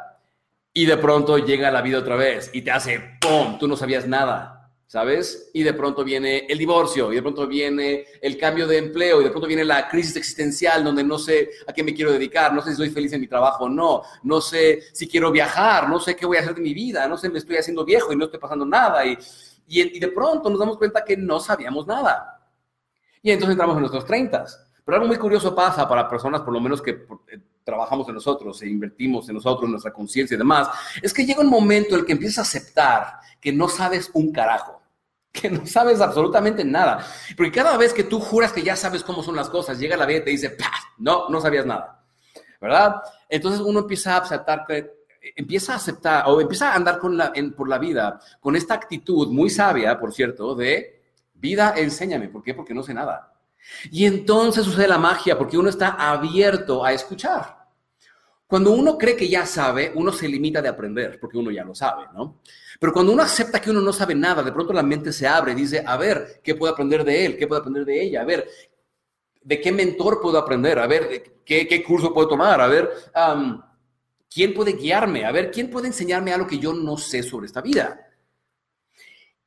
Y 0.73 0.85
de 0.85 0.97
pronto 0.97 1.39
llega 1.39 1.71
la 1.71 1.81
vida 1.81 1.97
otra 1.97 2.15
vez 2.15 2.51
y 2.53 2.61
te 2.61 2.69
hace, 2.69 3.17
¡pum!, 3.19 3.57
tú 3.57 3.67
no 3.67 3.75
sabías 3.75 4.07
nada 4.07 4.62
¿sabes? 4.93 5.49
Y 5.53 5.63
de 5.63 5.73
pronto 5.73 6.03
viene 6.03 6.45
el 6.47 6.59
divorcio, 6.59 7.11
y 7.11 7.15
de 7.15 7.21
pronto 7.23 7.47
viene 7.47 8.05
el 8.21 8.37
cambio 8.37 8.67
de 8.67 8.77
empleo, 8.77 9.21
y 9.21 9.23
de 9.23 9.31
pronto 9.31 9.47
viene 9.47 9.65
la 9.65 9.89
crisis 9.89 10.17
existencial 10.17 10.83
donde 10.83 11.03
no 11.03 11.17
sé 11.17 11.49
a 11.65 11.73
qué 11.73 11.83
me 11.83 11.95
quiero 11.95 12.11
dedicar, 12.11 12.53
no 12.53 12.61
sé 12.61 12.69
si 12.69 12.75
soy 12.75 12.91
feliz 12.91 13.11
en 13.11 13.21
mi 13.21 13.25
trabajo 13.25 13.63
o 13.63 13.69
no, 13.69 14.03
no 14.21 14.39
sé 14.39 14.83
si 14.93 15.07
quiero 15.07 15.31
viajar, 15.31 15.89
no 15.89 15.99
sé 15.99 16.15
qué 16.15 16.27
voy 16.27 16.37
a 16.37 16.41
hacer 16.41 16.53
de 16.53 16.61
mi 16.61 16.75
vida, 16.75 17.07
no 17.07 17.17
sé, 17.17 17.27
me 17.27 17.39
estoy 17.39 17.57
haciendo 17.57 17.83
viejo 17.83 18.13
y 18.13 18.15
no 18.15 18.25
estoy 18.25 18.39
pasando 18.39 18.67
nada, 18.67 19.03
y, 19.03 19.17
y, 19.65 19.97
de 19.97 20.07
pronto 20.09 20.47
nos 20.47 20.59
damos 20.59 20.77
cuenta 20.77 21.03
que 21.03 21.17
no 21.17 21.39
sabíamos 21.39 21.87
nada. 21.87 22.47
Y 23.23 23.31
entonces 23.31 23.53
entramos 23.53 23.75
en 23.75 23.79
nuestros 23.79 24.05
30. 24.05 24.45
Pero 24.85 24.95
algo 24.97 25.07
muy 25.07 25.17
curioso 25.17 25.55
pasa 25.55 25.89
para 25.89 26.07
personas, 26.07 26.41
por 26.41 26.53
lo 26.53 26.61
menos 26.61 26.83
que 26.83 26.91
eh, 26.91 27.39
trabajamos 27.63 28.07
en 28.09 28.13
nosotros 28.13 28.61
e 28.61 28.69
invertimos 28.69 29.27
en 29.27 29.33
nosotros, 29.33 29.65
en 29.65 29.71
nuestra 29.71 29.91
conciencia 29.91 30.35
y 30.35 30.37
demás, 30.37 30.69
es 31.01 31.11
que 31.11 31.25
llega 31.25 31.41
un 31.41 31.49
momento 31.49 31.95
en 31.95 32.01
el 32.01 32.05
que 32.05 32.11
empiezas 32.11 32.37
a 32.37 32.41
aceptar 32.43 33.13
que 33.41 33.51
no 33.51 33.67
sabes 33.67 34.11
un 34.13 34.31
carajo 34.31 34.82
que 35.33 35.49
no 35.49 35.65
sabes 35.65 35.99
absolutamente 35.99 36.63
nada. 36.63 37.05
Porque 37.35 37.51
cada 37.51 37.75
vez 37.75 37.91
que 37.91 38.03
tú 38.03 38.19
juras 38.19 38.53
que 38.53 38.61
ya 38.61 38.75
sabes 38.75 39.03
cómo 39.03 39.23
son 39.23 39.35
las 39.35 39.49
cosas, 39.49 39.79
llega 39.79 39.97
la 39.97 40.05
vida 40.05 40.19
y 40.19 40.23
te 40.23 40.29
dice, 40.29 40.55
no, 40.99 41.27
no 41.27 41.41
sabías 41.41 41.65
nada. 41.65 42.05
¿Verdad? 42.61 43.01
Entonces 43.27 43.59
uno 43.59 43.79
empieza 43.79 44.15
a 44.15 44.19
aceptar, 44.19 44.65
empieza 45.35 45.73
a 45.73 45.77
aceptar 45.77 46.23
o 46.27 46.39
empieza 46.39 46.71
a 46.71 46.75
andar 46.75 46.99
con 46.99 47.17
la, 47.17 47.33
por 47.57 47.67
la 47.67 47.77
vida 47.77 48.21
con 48.39 48.55
esta 48.55 48.75
actitud 48.75 49.27
muy 49.29 49.49
sabia, 49.49 49.99
por 49.99 50.13
cierto, 50.13 50.55
de 50.55 51.01
vida, 51.33 51.73
enséñame. 51.75 52.29
¿Por 52.29 52.43
qué? 52.43 52.53
Porque 52.53 52.73
no 52.73 52.83
sé 52.83 52.93
nada. 52.93 53.33
Y 53.91 54.05
entonces 54.05 54.63
sucede 54.63 54.87
la 54.87 54.97
magia, 54.97 55.37
porque 55.37 55.57
uno 55.57 55.69
está 55.69 55.89
abierto 55.89 56.85
a 56.85 56.93
escuchar. 56.93 57.63
Cuando 58.45 58.71
uno 58.71 58.97
cree 58.97 59.15
que 59.15 59.27
ya 59.27 59.45
sabe, 59.45 59.91
uno 59.95 60.11
se 60.11 60.27
limita 60.27 60.61
de 60.61 60.69
aprender, 60.69 61.19
porque 61.19 61.37
uno 61.37 61.49
ya 61.49 61.63
lo 61.63 61.73
sabe, 61.73 62.05
¿no? 62.13 62.39
Pero 62.83 62.91
cuando 62.91 63.13
uno 63.13 63.23
acepta 63.23 63.61
que 63.61 63.69
uno 63.69 63.79
no 63.79 63.93
sabe 63.93 64.13
nada, 64.13 64.43
de 64.43 64.51
pronto 64.51 64.73
la 64.73 64.83
mente 64.83 65.13
se 65.13 65.25
abre 65.25 65.53
y 65.53 65.55
dice, 65.55 65.81
a 65.87 65.95
ver, 65.95 66.41
¿qué 66.43 66.53
puedo 66.53 66.73
aprender 66.73 67.05
de 67.05 67.25
él? 67.25 67.37
¿Qué 67.37 67.47
puedo 67.47 67.61
aprender 67.61 67.85
de 67.85 68.03
ella? 68.03 68.23
A 68.23 68.25
ver, 68.25 68.45
¿de 69.41 69.61
qué 69.61 69.71
mentor 69.71 70.19
puedo 70.21 70.37
aprender? 70.37 70.77
A 70.79 70.85
ver, 70.85 71.39
¿qué, 71.45 71.81
curso 71.81 72.13
puedo 72.13 72.27
tomar? 72.27 72.59
A 72.59 72.67
ver, 72.67 72.91
¿quién 74.29 74.53
puede 74.53 74.73
guiarme? 74.73 75.23
A 75.23 75.31
ver, 75.31 75.49
¿quién 75.49 75.69
puede 75.69 75.87
enseñarme 75.87 76.33
algo 76.33 76.45
que 76.45 76.59
yo 76.59 76.73
no 76.73 76.97
sé 76.97 77.23
sobre 77.23 77.45
esta 77.45 77.61
vida? 77.61 78.05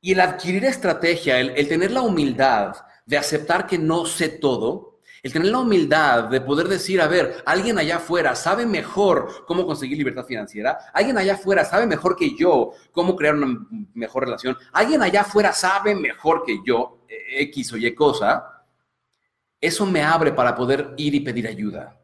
Y 0.01 0.13
el 0.13 0.19
adquirir 0.19 0.65
estrategia, 0.65 1.39
el 1.39 1.67
tener 1.67 1.91
la 1.91 2.01
humildad 2.01 2.73
de 3.05 3.19
aceptar 3.19 3.67
que 3.67 3.77
no 3.77 4.07
sé 4.07 4.29
todo, 4.29 4.96
el 5.23 5.33
tener 5.33 5.51
la 5.51 5.59
humildad 5.59 6.25
de 6.25 6.41
poder 6.41 6.67
decir, 6.67 7.01
a 7.01 7.07
ver, 7.07 7.43
alguien 7.45 7.77
allá 7.77 7.97
afuera 7.97 8.35
sabe 8.35 8.65
mejor 8.65 9.45
cómo 9.45 9.65
conseguir 9.65 9.97
libertad 9.97 10.25
financiera, 10.25 10.77
alguien 10.93 11.17
allá 11.17 11.33
afuera 11.33 11.65
sabe 11.65 11.85
mejor 11.87 12.15
que 12.15 12.35
yo 12.35 12.71
cómo 12.91 13.15
crear 13.15 13.35
una 13.35 13.67
mejor 13.93 14.25
relación, 14.25 14.57
alguien 14.71 15.01
allá 15.01 15.21
afuera 15.21 15.53
sabe 15.53 15.95
mejor 15.95 16.43
que 16.45 16.59
yo 16.65 16.99
eh, 17.07 17.41
X 17.43 17.73
o 17.73 17.77
Y 17.77 17.93
cosa, 17.95 18.63
eso 19.59 19.85
me 19.85 20.03
abre 20.03 20.31
para 20.31 20.55
poder 20.55 20.93
ir 20.97 21.15
y 21.15 21.19
pedir 21.21 21.47
ayuda. 21.47 21.99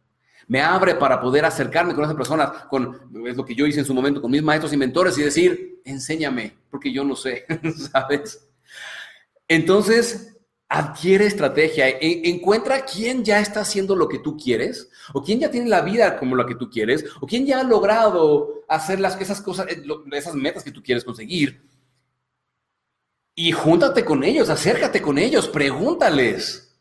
Me 0.48 0.62
abre 0.62 0.96
para 0.96 1.22
poder 1.22 1.46
acercarme 1.46 1.94
con 1.94 2.04
esas 2.04 2.16
personas, 2.16 2.50
con 2.70 3.12
es 3.26 3.38
lo 3.38 3.46
que 3.46 3.56
yo 3.56 3.66
hice 3.66 3.80
en 3.80 3.86
su 3.86 3.94
momento 3.94 4.22
con 4.22 4.32
mis 4.32 4.44
maestros 4.44 4.74
y 4.74 4.78
mentores 4.78 5.18
y 5.18 5.24
decir, 5.24 5.82
enséñame, 5.86 6.58
porque 6.70 6.92
yo 6.92 7.04
no 7.04 7.16
sé, 7.16 7.46
¿sabes? 7.92 8.46
Entonces, 9.48 10.33
adquiere 10.74 11.28
estrategia, 11.28 11.88
e, 11.88 12.28
encuentra 12.30 12.84
quién 12.84 13.24
ya 13.24 13.40
está 13.40 13.62
haciendo 13.62 13.96
lo 13.96 14.10
que 14.10 14.18
tú 14.18 14.36
quieres, 14.36 14.90
o 15.14 15.24
quién 15.24 15.40
ya 15.40 15.52
tiene 15.52 15.70
la 15.70 15.82
vida 15.82 16.18
como 16.18 16.36
la 16.36 16.48
que 16.48 16.56
tú 16.56 16.68
quieres, 16.68 17.06
o 17.22 17.28
quién 17.28 17.46
ya 17.46 17.60
ha 17.60 17.64
logrado 17.64 18.66
hacer 18.68 19.00
las, 19.00 19.22
esas 19.22 19.40
cosas, 19.40 19.68
eh, 19.70 19.84
esas 20.14 20.34
metas 20.34 20.64
que 20.64 20.72
tú 20.72 20.82
quieres 20.82 21.04
conseguir. 21.04 21.70
Y 23.36 23.52
júntate 23.52 24.04
con 24.04 24.24
ellos, 24.24 24.50
acércate 24.50 25.00
con 25.00 25.20
ellos, 25.20 25.48
pregúntales. 25.48 26.76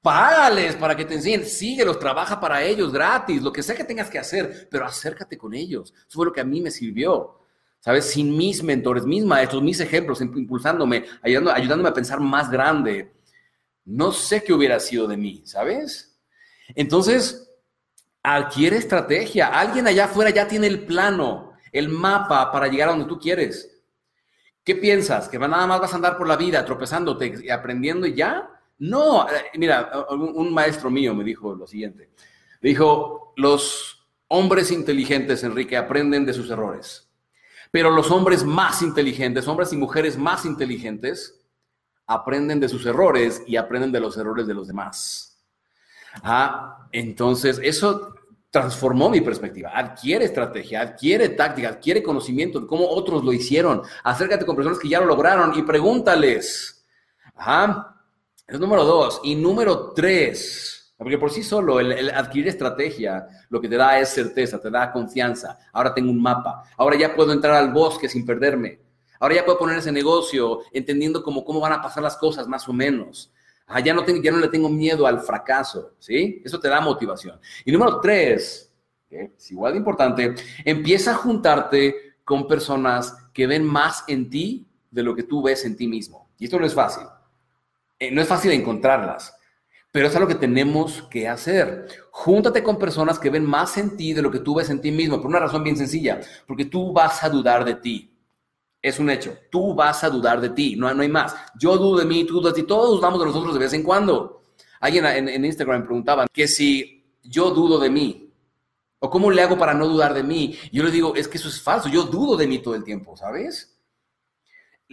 Págales 0.00 0.74
para 0.76 0.96
que 0.96 1.04
te 1.04 1.14
enseñen, 1.14 1.44
síguelos, 1.44 1.98
trabaja 1.98 2.40
para 2.40 2.64
ellos 2.64 2.92
gratis, 2.92 3.42
lo 3.42 3.52
que 3.52 3.62
sea 3.62 3.76
que 3.76 3.84
tengas 3.84 4.08
que 4.08 4.18
hacer, 4.18 4.68
pero 4.70 4.86
acércate 4.86 5.36
con 5.36 5.52
ellos. 5.52 5.92
Eso 5.92 6.16
fue 6.16 6.26
lo 6.26 6.32
que 6.32 6.40
a 6.40 6.44
mí 6.44 6.62
me 6.62 6.70
sirvió. 6.70 7.41
¿Sabes? 7.82 8.10
Sin 8.10 8.36
mis 8.36 8.62
mentores, 8.62 9.04
mis 9.04 9.24
maestros, 9.24 9.60
mis 9.60 9.80
ejemplos, 9.80 10.20
impulsándome, 10.20 11.04
ayudándome 11.20 11.88
a 11.88 11.92
pensar 11.92 12.20
más 12.20 12.48
grande. 12.48 13.12
No 13.84 14.12
sé 14.12 14.44
qué 14.44 14.52
hubiera 14.52 14.78
sido 14.78 15.08
de 15.08 15.16
mí, 15.16 15.42
¿sabes? 15.44 16.16
Entonces, 16.76 17.50
adquiere 18.22 18.76
estrategia. 18.76 19.48
Alguien 19.48 19.88
allá 19.88 20.04
afuera 20.04 20.30
ya 20.30 20.46
tiene 20.46 20.68
el 20.68 20.86
plano, 20.86 21.54
el 21.72 21.88
mapa 21.88 22.52
para 22.52 22.68
llegar 22.68 22.88
a 22.88 22.92
donde 22.92 23.08
tú 23.08 23.18
quieres. 23.18 23.82
¿Qué 24.62 24.76
piensas? 24.76 25.28
¿Que 25.28 25.40
nada 25.40 25.66
más 25.66 25.80
vas 25.80 25.92
a 25.92 25.96
andar 25.96 26.16
por 26.16 26.28
la 26.28 26.36
vida 26.36 26.64
tropezándote 26.64 27.34
y 27.42 27.50
aprendiendo 27.50 28.06
y 28.06 28.14
ya? 28.14 28.48
No, 28.78 29.28
eh, 29.28 29.58
mira, 29.58 30.06
un 30.08 30.54
maestro 30.54 30.88
mío 30.88 31.16
me 31.16 31.24
dijo 31.24 31.52
lo 31.56 31.66
siguiente. 31.66 32.10
Dijo, 32.60 33.34
los 33.36 34.06
hombres 34.28 34.70
inteligentes, 34.70 35.42
Enrique, 35.42 35.76
aprenden 35.76 36.24
de 36.24 36.32
sus 36.32 36.48
errores. 36.48 37.11
Pero 37.72 37.90
los 37.90 38.12
hombres 38.12 38.44
más 38.44 38.82
inteligentes, 38.82 39.48
hombres 39.48 39.72
y 39.72 39.76
mujeres 39.76 40.16
más 40.16 40.44
inteligentes, 40.44 41.40
aprenden 42.06 42.60
de 42.60 42.68
sus 42.68 42.86
errores 42.86 43.42
y 43.46 43.56
aprenden 43.56 43.90
de 43.90 43.98
los 43.98 44.16
errores 44.16 44.46
de 44.46 44.54
los 44.54 44.68
demás. 44.68 45.42
Ah, 46.22 46.86
entonces, 46.92 47.58
eso 47.62 48.14
transformó 48.50 49.08
mi 49.08 49.22
perspectiva. 49.22 49.70
Adquiere 49.74 50.26
estrategia, 50.26 50.82
adquiere 50.82 51.30
táctica, 51.30 51.70
adquiere 51.70 52.02
conocimiento 52.02 52.60
de 52.60 52.66
cómo 52.66 52.86
otros 52.86 53.24
lo 53.24 53.32
hicieron. 53.32 53.82
Acércate 54.04 54.44
con 54.44 54.54
personas 54.54 54.78
que 54.78 54.90
ya 54.90 55.00
lo 55.00 55.06
lograron 55.06 55.58
y 55.58 55.62
pregúntales. 55.62 56.84
Ajá. 57.34 57.96
Es 58.46 58.60
número 58.60 58.84
dos. 58.84 59.20
Y 59.24 59.34
número 59.34 59.92
tres, 59.92 60.81
porque 61.02 61.18
por 61.18 61.30
sí 61.30 61.42
solo 61.42 61.80
el, 61.80 62.10
adquirir 62.10 62.48
estrategia 62.48 63.26
lo 63.48 63.60
que 63.60 63.68
te 63.68 63.76
da 63.76 63.98
es 63.98 64.10
certeza, 64.10 64.60
te 64.60 64.70
da 64.70 64.92
confianza. 64.92 65.58
Ahora 65.72 65.92
tengo 65.94 66.10
un 66.10 66.20
mapa. 66.20 66.64
Ahora 66.76 66.96
ya 66.96 67.14
puedo 67.14 67.32
entrar 67.32 67.54
al 67.54 67.72
bosque 67.72 68.08
sin 68.08 68.24
perderme. 68.24 68.80
Ahora 69.18 69.36
ya 69.36 69.44
puedo 69.44 69.58
poner 69.58 69.78
ese 69.78 69.92
negocio 69.92 70.60
entendiendo 70.72 71.22
cómo, 71.22 71.44
cómo 71.44 71.60
van 71.60 71.72
a 71.72 71.82
pasar 71.82 72.02
las 72.02 72.16
cosas 72.16 72.48
más 72.48 72.68
o 72.68 72.72
menos. 72.72 73.32
Ah, 73.66 73.80
ya, 73.80 73.94
no 73.94 74.04
tengo, 74.04 74.22
ya 74.22 74.32
no 74.32 74.38
le 74.38 74.48
tengo 74.48 74.68
miedo 74.68 75.06
al 75.06 75.20
fracaso, 75.20 75.94
¿sí? 75.98 76.42
Eso 76.44 76.58
te 76.58 76.68
da 76.68 76.80
motivación. 76.80 77.40
Y 77.64 77.72
número 77.72 78.00
tres, 78.00 78.70
es 79.08 79.50
igual 79.50 79.72
de 79.72 79.78
importante, 79.78 80.34
empieza 80.64 81.12
a 81.12 81.14
juntarte 81.14 82.16
con 82.24 82.46
personas 82.46 83.16
que 83.32 83.46
ven 83.46 83.64
más 83.64 84.04
en 84.08 84.28
ti 84.28 84.66
de 84.90 85.02
lo 85.02 85.14
que 85.14 85.22
tú 85.22 85.42
ves 85.42 85.64
en 85.64 85.76
ti 85.76 85.86
mismo. 85.86 86.30
Y 86.38 86.44
esto 86.44 86.58
no 86.58 86.66
es 86.66 86.74
fácil. 86.74 87.04
Eh, 87.98 88.10
no 88.10 88.20
es 88.20 88.28
fácil 88.28 88.50
encontrarlas, 88.50 89.34
pero 89.92 90.08
es 90.08 90.16
algo 90.16 90.26
que 90.26 90.34
tenemos 90.34 91.02
que 91.02 91.28
hacer. 91.28 91.86
Júntate 92.10 92.62
con 92.62 92.78
personas 92.78 93.18
que 93.18 93.28
ven 93.28 93.44
más 93.44 93.76
en 93.76 93.96
ti 93.96 94.14
de 94.14 94.22
lo 94.22 94.30
que 94.30 94.38
tú 94.38 94.54
ves 94.54 94.70
en 94.70 94.80
ti 94.80 94.90
mismo, 94.90 95.20
por 95.20 95.30
una 95.30 95.38
razón 95.38 95.62
bien 95.62 95.76
sencilla, 95.76 96.20
porque 96.46 96.64
tú 96.64 96.92
vas 96.92 97.22
a 97.22 97.28
dudar 97.28 97.64
de 97.64 97.74
ti. 97.74 98.08
Es 98.80 98.98
un 98.98 99.10
hecho, 99.10 99.36
tú 99.50 99.74
vas 99.74 100.02
a 100.02 100.10
dudar 100.10 100.40
de 100.40 100.48
ti, 100.48 100.74
no, 100.76 100.92
no 100.92 101.02
hay 101.02 101.08
más. 101.08 101.36
Yo 101.56 101.76
dudo 101.76 101.98
de 101.98 102.06
mí, 102.06 102.24
tú 102.24 102.40
dudas 102.40 102.54
de 102.54 102.62
ti, 102.62 102.66
todos 102.66 102.96
dudamos 102.96 103.20
de 103.20 103.26
nosotros 103.26 103.52
de 103.54 103.60
vez 103.60 103.72
en 103.74 103.82
cuando. 103.84 104.42
Alguien 104.80 105.06
en, 105.06 105.44
Instagram 105.44 105.84
preguntaba 105.84 106.26
que 106.32 106.48
si 106.48 107.04
yo 107.22 107.50
dudo 107.50 107.78
de 107.78 107.90
mí, 107.90 108.32
o 108.98 109.10
cómo 109.10 109.30
le 109.30 109.42
hago 109.42 109.58
para 109.58 109.74
no 109.74 109.86
dudar 109.86 110.14
de 110.14 110.22
mí. 110.22 110.56
Yo 110.72 110.84
le 110.84 110.90
digo, 110.90 111.14
es 111.14 111.28
que 111.28 111.36
eso 111.36 111.48
es 111.48 111.60
falso, 111.60 111.88
yo 111.88 112.04
dudo 112.04 112.36
de 112.36 112.46
mí 112.46 112.60
todo 112.60 112.74
el 112.76 112.84
tiempo, 112.84 113.16
¿sabes? 113.16 113.71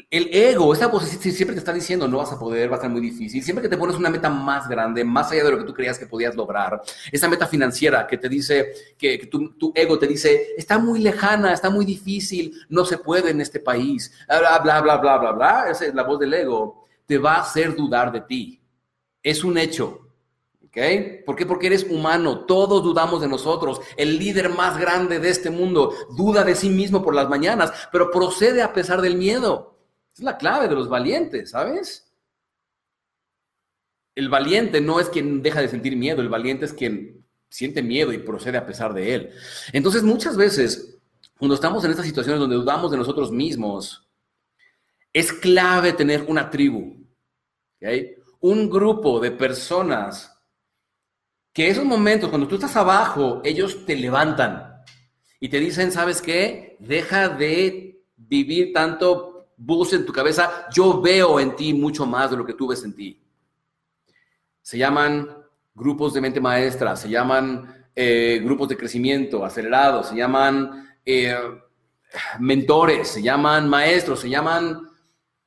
El 0.09 0.29
ego, 0.33 0.73
esta 0.73 0.87
voz 0.87 1.03
siempre 1.05 1.53
te 1.53 1.59
está 1.59 1.73
diciendo 1.73 2.07
no 2.07 2.17
vas 2.17 2.31
a 2.31 2.39
poder, 2.39 2.69
va 2.69 2.73
a 2.73 2.77
estar 2.77 2.91
muy 2.91 3.01
difícil. 3.01 3.43
Siempre 3.43 3.63
que 3.63 3.69
te 3.69 3.77
pones 3.77 3.95
una 3.95 4.09
meta 4.09 4.29
más 4.29 4.67
grande, 4.67 5.03
más 5.03 5.31
allá 5.31 5.43
de 5.43 5.51
lo 5.51 5.57
que 5.57 5.63
tú 5.63 5.73
creías 5.73 5.97
que 5.97 6.05
podías 6.05 6.35
lograr, 6.35 6.81
esa 7.11 7.27
meta 7.27 7.47
financiera 7.47 8.07
que 8.07 8.17
te 8.17 8.29
dice, 8.29 8.73
que, 8.97 9.17
tu, 9.27 9.71
ego 9.75 9.99
te 9.99 10.07
dice, 10.07 10.53
está 10.57 10.77
muy 10.77 10.99
lejana, 10.99 11.53
está 11.53 11.69
muy 11.69 11.85
difícil, 11.85 12.53
no 12.69 12.85
se 12.85 12.97
puede 12.97 13.31
en 13.31 13.41
este 13.41 13.59
país, 13.59 14.11
bla, 14.27 14.59
bla, 14.59 14.81
bla, 14.81 14.97
bla, 14.97 15.17
bla, 15.17 15.31
bla, 15.31 15.69
esa 15.69 15.85
es 15.85 15.93
la 15.93 16.03
voz 16.03 16.19
del 16.19 16.33
ego, 16.33 16.85
te 17.05 17.17
va 17.17 17.35
a 17.35 17.41
hacer 17.41 17.75
dudar 17.75 18.11
de 18.11 18.21
ti. 18.21 18.61
Es 19.23 19.43
un 19.43 19.57
hecho. 19.57 20.05
¿Ok? 20.65 20.77
¿Por 21.25 21.35
qué? 21.35 21.47
Porque 21.47 21.67
eres 21.67 21.83
humano, 21.89 22.45
todos 22.45 22.83
dudamos 22.83 23.21
de 23.21 23.27
nosotros. 23.27 23.81
El 23.97 24.19
líder 24.19 24.49
más 24.49 24.77
grande 24.77 25.19
de 25.19 25.29
este 25.29 25.49
mundo 25.49 25.93
duda 26.15 26.43
de 26.43 26.55
sí 26.55 26.69
mismo 26.69 27.01
por 27.01 27.15
las 27.15 27.27
mañanas, 27.27 27.73
pero 27.91 28.11
procede 28.11 28.61
a 28.61 28.71
pesar 28.71 29.01
del 29.01 29.15
miedo. 29.15 29.78
Es 30.13 30.19
la 30.21 30.37
clave 30.37 30.67
de 30.67 30.75
los 30.75 30.89
valientes, 30.89 31.51
¿sabes? 31.51 32.11
El 34.15 34.29
valiente 34.29 34.81
no 34.81 34.99
es 34.99 35.09
quien 35.09 35.41
deja 35.41 35.61
de 35.61 35.69
sentir 35.69 35.95
miedo, 35.95 36.21
el 36.21 36.29
valiente 36.29 36.65
es 36.65 36.73
quien 36.73 37.25
siente 37.49 37.81
miedo 37.81 38.11
y 38.13 38.17
procede 38.19 38.57
a 38.57 38.65
pesar 38.65 38.93
de 38.93 39.15
él. 39.15 39.29
Entonces, 39.71 40.03
muchas 40.03 40.35
veces, 40.35 40.99
cuando 41.37 41.55
estamos 41.55 41.83
en 41.83 41.91
estas 41.91 42.05
situaciones 42.05 42.39
donde 42.39 42.55
dudamos 42.55 42.91
de 42.91 42.97
nosotros 42.97 43.31
mismos, 43.31 44.09
es 45.13 45.33
clave 45.33 45.93
tener 45.93 46.25
una 46.27 46.49
tribu, 46.49 46.97
un 48.41 48.69
grupo 48.69 49.19
de 49.19 49.31
personas 49.31 50.35
que 51.53 51.67
esos 51.67 51.85
momentos, 51.85 52.29
cuando 52.29 52.47
tú 52.47 52.55
estás 52.55 52.75
abajo, 52.75 53.41
ellos 53.43 53.85
te 53.85 53.95
levantan 53.95 54.83
y 55.39 55.49
te 55.49 55.59
dicen, 55.59 55.91
¿sabes 55.91 56.21
qué? 56.21 56.77
Deja 56.79 57.29
de 57.29 58.03
vivir 58.15 58.71
tanto 58.73 59.28
bus 59.59 59.91
en 59.93 60.05
tu 60.05 60.13
cabeza, 60.13 60.67
yo 60.73 61.01
veo 61.01 61.39
en 61.39 61.55
ti 61.55 61.73
mucho 61.73 62.05
más 62.05 62.31
de 62.31 62.37
lo 62.37 62.45
que 62.45 62.53
tú 62.53 62.67
ves 62.67 62.83
en 62.83 62.95
ti. 62.95 63.21
Se 64.61 64.77
llaman 64.77 65.27
grupos 65.75 66.13
de 66.13 66.21
mente 66.21 66.39
maestra, 66.39 66.95
se 66.95 67.09
llaman 67.09 67.87
eh, 67.93 68.39
grupos 68.41 68.69
de 68.69 68.77
crecimiento 68.77 69.43
acelerados, 69.43 70.07
se 70.07 70.15
llaman 70.15 70.89
eh, 71.05 71.35
mentores, 72.39 73.09
se 73.09 73.21
llaman 73.21 73.67
maestros, 73.67 74.21
se 74.21 74.29
llaman 74.29 74.89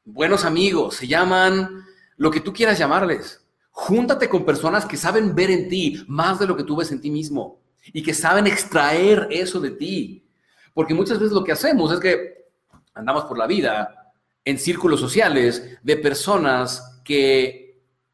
buenos 0.05 0.45
amigos, 0.45 0.97
se 0.97 1.07
llaman 1.07 1.85
lo 2.17 2.31
que 2.31 2.41
tú 2.41 2.53
quieras 2.53 2.79
llamarles. 2.79 3.47
Júntate 3.71 4.29
con 4.29 4.45
personas 4.45 4.85
que 4.85 4.99
saben 4.99 5.35
ver 5.35 5.51
en 5.51 5.69
ti 5.71 6.05
más 6.07 6.39
de 6.39 6.47
lo 6.47 6.55
que 6.55 6.65
tú 6.65 6.77
ves 6.77 6.93
en 6.93 7.01
ti 7.01 7.11
mismo 7.11 7.63
y 7.95 8.03
que 8.03 8.13
saben 8.13 8.47
extraer 8.47 9.29
eso 9.31 9.59
de 9.59 9.71
ti. 9.71 10.29
Porque 10.75 10.93
muchas 10.93 11.19
veces 11.19 11.33
lo 11.33 11.43
que 11.43 11.53
hacemos 11.53 11.91
es 11.93 12.01
que 12.01 12.51
andamos 12.93 13.25
por 13.25 13.39
la 13.39 13.47
vida 13.47 14.02
en 14.45 14.59
círculos 14.59 15.01
sociales 15.01 15.79
de 15.83 15.97
personas 15.97 17.01
que 17.05 17.63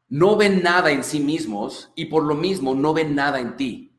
no 0.09 0.35
ven 0.35 0.63
nada 0.63 0.91
en 0.91 1.03
sí 1.03 1.19
mismos 1.19 1.91
y 1.95 2.05
por 2.05 2.23
lo 2.23 2.35
mismo 2.35 2.75
no 2.75 2.93
ven 2.93 3.15
nada 3.15 3.39
en 3.39 3.55
ti. 3.55 3.91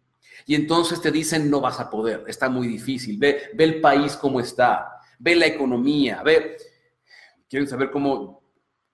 Y 0.46 0.54
entonces 0.54 1.00
te 1.00 1.10
dicen, 1.10 1.50
no 1.50 1.60
vas 1.60 1.78
a 1.78 1.90
poder, 1.90 2.24
está 2.26 2.48
muy 2.48 2.66
difícil, 2.66 3.18
ve, 3.18 3.50
ve 3.54 3.64
el 3.64 3.80
país 3.80 4.16
como 4.16 4.40
está, 4.40 5.00
ve 5.18 5.36
la 5.36 5.46
economía, 5.46 6.22
ve, 6.24 6.56
quieren 7.48 7.68
saber 7.68 7.90
cómo 7.90 8.42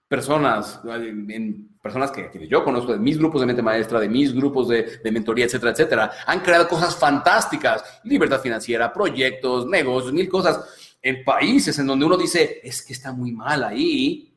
personas, 0.08 0.80
en 0.84 1.78
personas 1.82 2.10
que, 2.10 2.46
yo 2.48 2.62
conozco, 2.62 2.92
de 2.92 2.98
mis 2.98 3.18
grupos 3.18 3.40
de 3.40 3.46
mente 3.46 3.62
maestra, 3.62 4.00
de 4.00 4.08
mis 4.08 4.34
grupos 4.34 4.68
de, 4.68 4.98
de 5.02 5.10
mentoría, 5.10 5.46
etcétera, 5.46 5.72
etcétera, 5.72 6.12
han 6.26 6.40
creado 6.40 6.68
cosas 6.68 6.96
fantásticas, 6.96 8.00
libertad 8.04 8.40
financiera, 8.40 8.92
proyectos, 8.92 9.66
negocios, 9.66 10.12
mil 10.12 10.28
cosas 10.28 10.85
en 11.02 11.24
países 11.24 11.78
en 11.78 11.86
donde 11.86 12.06
uno 12.06 12.16
dice, 12.16 12.60
es 12.62 12.82
que 12.82 12.92
está 12.92 13.12
muy 13.12 13.32
mal 13.32 13.64
ahí, 13.64 14.34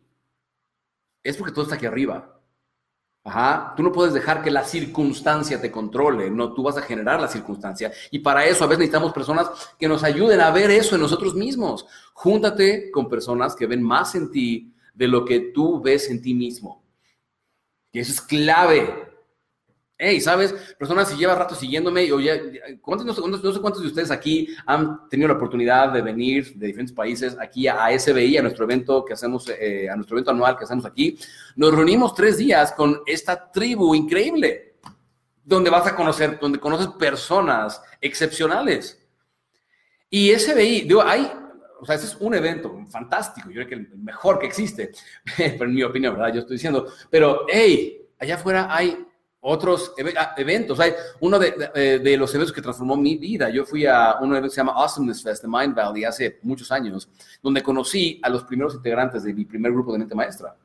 es 1.23 1.35
porque 1.37 1.53
todo 1.53 1.63
está 1.63 1.75
aquí 1.75 1.85
arriba. 1.85 2.39
Ajá, 3.23 3.73
tú 3.75 3.83
no 3.83 3.91
puedes 3.91 4.13
dejar 4.13 4.41
que 4.41 4.49
la 4.49 4.63
circunstancia 4.63 5.59
te 5.59 5.69
controle, 5.69 6.31
no, 6.31 6.53
tú 6.53 6.63
vas 6.63 6.77
a 6.77 6.81
generar 6.81 7.19
la 7.19 7.27
circunstancia. 7.27 7.91
Y 8.11 8.19
para 8.19 8.45
eso 8.45 8.63
a 8.63 8.67
veces 8.67 8.79
necesitamos 8.79 9.13
personas 9.13 9.49
que 9.77 9.87
nos 9.87 10.03
ayuden 10.03 10.41
a 10.41 10.51
ver 10.51 10.71
eso 10.71 10.95
en 10.95 11.01
nosotros 11.01 11.35
mismos. 11.35 11.85
Júntate 12.13 12.89
con 12.91 13.09
personas 13.09 13.55
que 13.55 13.67
ven 13.67 13.83
más 13.83 14.15
en 14.15 14.31
ti 14.31 14.73
de 14.93 15.07
lo 15.07 15.25
que 15.25 15.51
tú 15.53 15.81
ves 15.81 16.09
en 16.09 16.21
ti 16.21 16.33
mismo. 16.33 16.83
Y 17.91 17.99
eso 17.99 18.13
es 18.13 18.21
clave 18.21 19.08
hey, 20.01 20.21
¿sabes? 20.21 20.53
Personas 20.77 21.09
si 21.09 21.17
lleva 21.17 21.35
rato 21.35 21.53
siguiéndome, 21.53 22.09
o 22.13 22.21
ya, 22.21 22.39
¿cuántos, 22.81 23.05
no, 23.05 23.13
sé, 23.13 23.59
cuántos 23.59 23.81
de 23.81 23.89
ustedes 23.89 24.11
aquí 24.11 24.47
han 24.65 25.09
tenido 25.09 25.27
la 25.27 25.33
oportunidad 25.33 25.91
de 25.91 26.01
venir 26.01 26.55
de 26.55 26.67
diferentes 26.67 26.95
países 26.95 27.37
aquí 27.37 27.67
a 27.67 27.89
SBI, 27.99 28.37
a 28.37 28.41
nuestro 28.41 28.63
evento 28.63 29.03
que 29.03 29.13
hacemos, 29.13 29.49
eh, 29.49 29.89
a 29.89 29.95
nuestro 29.95 30.15
evento 30.15 30.31
anual 30.31 30.57
que 30.57 30.63
hacemos 30.63 30.85
aquí. 30.85 31.19
Nos 31.57 31.73
reunimos 31.73 32.15
tres 32.15 32.37
días 32.37 32.71
con 32.71 33.01
esta 33.05 33.51
tribu 33.51 33.93
increíble 33.93 34.75
donde 35.43 35.69
vas 35.69 35.85
a 35.85 35.95
conocer, 35.95 36.39
donde 36.39 36.59
conoces 36.59 36.87
personas 36.87 37.81
excepcionales. 37.99 39.05
Y 40.09 40.31
SBI, 40.33 40.81
digo, 40.81 41.01
hay, 41.01 41.29
o 41.81 41.85
sea, 41.85 41.95
ese 41.95 42.05
es 42.05 42.15
un 42.21 42.35
evento 42.35 42.73
fantástico, 42.89 43.49
yo 43.49 43.55
creo 43.55 43.67
que 43.67 43.75
el 43.75 43.97
mejor 43.97 44.39
que 44.39 44.47
existe, 44.47 44.91
pero 45.35 45.65
en 45.65 45.73
mi 45.73 45.83
opinión, 45.83 46.13
¿verdad? 46.13 46.33
Yo 46.33 46.39
estoy 46.39 46.55
diciendo, 46.55 46.87
pero, 47.09 47.45
hey, 47.49 48.07
allá 48.17 48.35
afuera 48.35 48.67
hay 48.69 49.08
otros 49.41 49.93
ah, 50.17 50.33
eventos. 50.37 50.79
Hay 50.79 50.93
uno 51.21 51.39
de, 51.39 51.99
de, 52.03 52.17
los 52.17 52.33
eventos 52.33 52.53
que 52.53 52.61
transformó 52.61 52.95
mi 52.97 53.17
vida. 53.17 53.49
Yo 53.49 53.65
fui 53.65 53.85
a 53.85 54.15
un 54.21 54.31
evento 54.31 54.47
que 54.47 54.55
se 54.55 54.61
llama 54.61 54.73
Awesomeness 54.73 55.23
Fest 55.23 55.43
de 55.43 55.47
Mind 55.47 55.75
Valley 55.75 56.03
hace 56.03 56.39
muchos 56.43 56.71
años, 56.71 57.09
donde 57.41 57.63
conocí 57.63 58.19
a 58.23 58.29
los 58.29 58.43
primeros 58.43 58.75
integrantes 58.75 59.23
de 59.23 59.33
mi 59.33 59.45
primer 59.45 59.71
grupo 59.71 59.93
de 59.93 59.99
mente 59.99 60.15
maestra, 60.15 60.55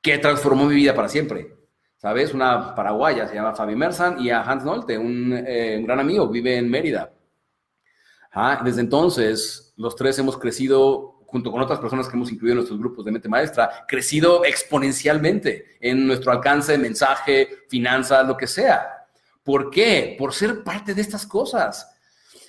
que 0.00 0.18
transformó 0.18 0.66
mi 0.66 0.74
vida 0.74 0.94
para 0.94 1.08
siempre. 1.08 1.56
¿Sabes? 1.96 2.32
Una 2.32 2.74
paraguaya, 2.74 3.28
se 3.28 3.34
llama 3.34 3.54
Fabi 3.54 3.76
Mersan, 3.76 4.20
y 4.20 4.30
a 4.30 4.40
Hans 4.40 4.64
Nolte, 4.64 4.96
un, 4.96 5.34
eh, 5.46 5.82
gran 5.84 6.00
amigo, 6.00 6.28
vive 6.28 6.56
en 6.56 6.70
Mérida. 6.70 7.12
Ah, 8.32 8.62
desde 8.64 8.80
entonces, 8.80 9.74
los 9.76 9.96
tres 9.96 10.18
hemos 10.18 10.38
crecido 10.38 11.19
junto 11.30 11.52
con 11.52 11.62
otras 11.62 11.78
personas 11.78 12.08
que 12.08 12.16
hemos 12.16 12.32
incluido 12.32 12.54
en 12.54 12.56
nuestros 12.56 12.80
grupos 12.80 13.04
de 13.04 13.12
mente 13.12 13.28
maestra, 13.28 13.84
crecido 13.86 14.44
exponencialmente 14.44 15.76
en 15.80 16.06
nuestro 16.06 16.32
alcance 16.32 16.76
mensaje, 16.76 17.60
finanzas, 17.68 18.26
lo 18.26 18.36
que 18.36 18.48
sea. 18.48 19.06
¿Por 19.44 19.70
qué? 19.70 20.16
Por 20.18 20.34
ser 20.34 20.64
parte 20.64 20.92
de 20.92 21.00
estas 21.00 21.24
cosas. 21.26 21.88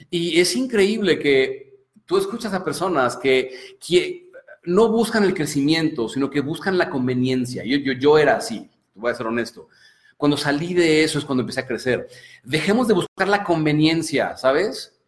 Y 0.10 0.40
es 0.40 0.56
increíble 0.56 1.20
que 1.20 1.86
tú 2.08 2.18
escuchas 2.18 2.54
a 2.54 2.64
personas 2.64 3.16
que, 3.18 4.30
no 4.64 4.90
buscan 4.90 5.24
el 5.24 5.34
crecimiento, 5.34 6.08
sino 6.08 6.30
que 6.30 6.40
buscan 6.40 6.78
la 6.78 6.88
conveniencia. 6.88 7.64
Yo, 7.66 7.78
yo, 7.78 7.94
yo 7.94 8.20
era 8.20 8.36
así, 8.36 8.70
voy 8.94 9.12
a 9.12 9.16
ser 9.16 9.26
honesto. 9.26 9.70
Cuando 10.18 10.38
salí 10.38 10.76
de 10.76 11.04
eso 11.04 11.18
es 11.18 11.26
cuando 11.26 11.42
empecé 11.42 11.62
a 11.62 11.68
crecer. 11.68 12.08
Dejemos 12.44 12.88
de 12.88 12.94
buscar 12.94 13.28
la 13.28 13.44
conveniencia, 13.44 14.38
¿sabes? 14.38 15.01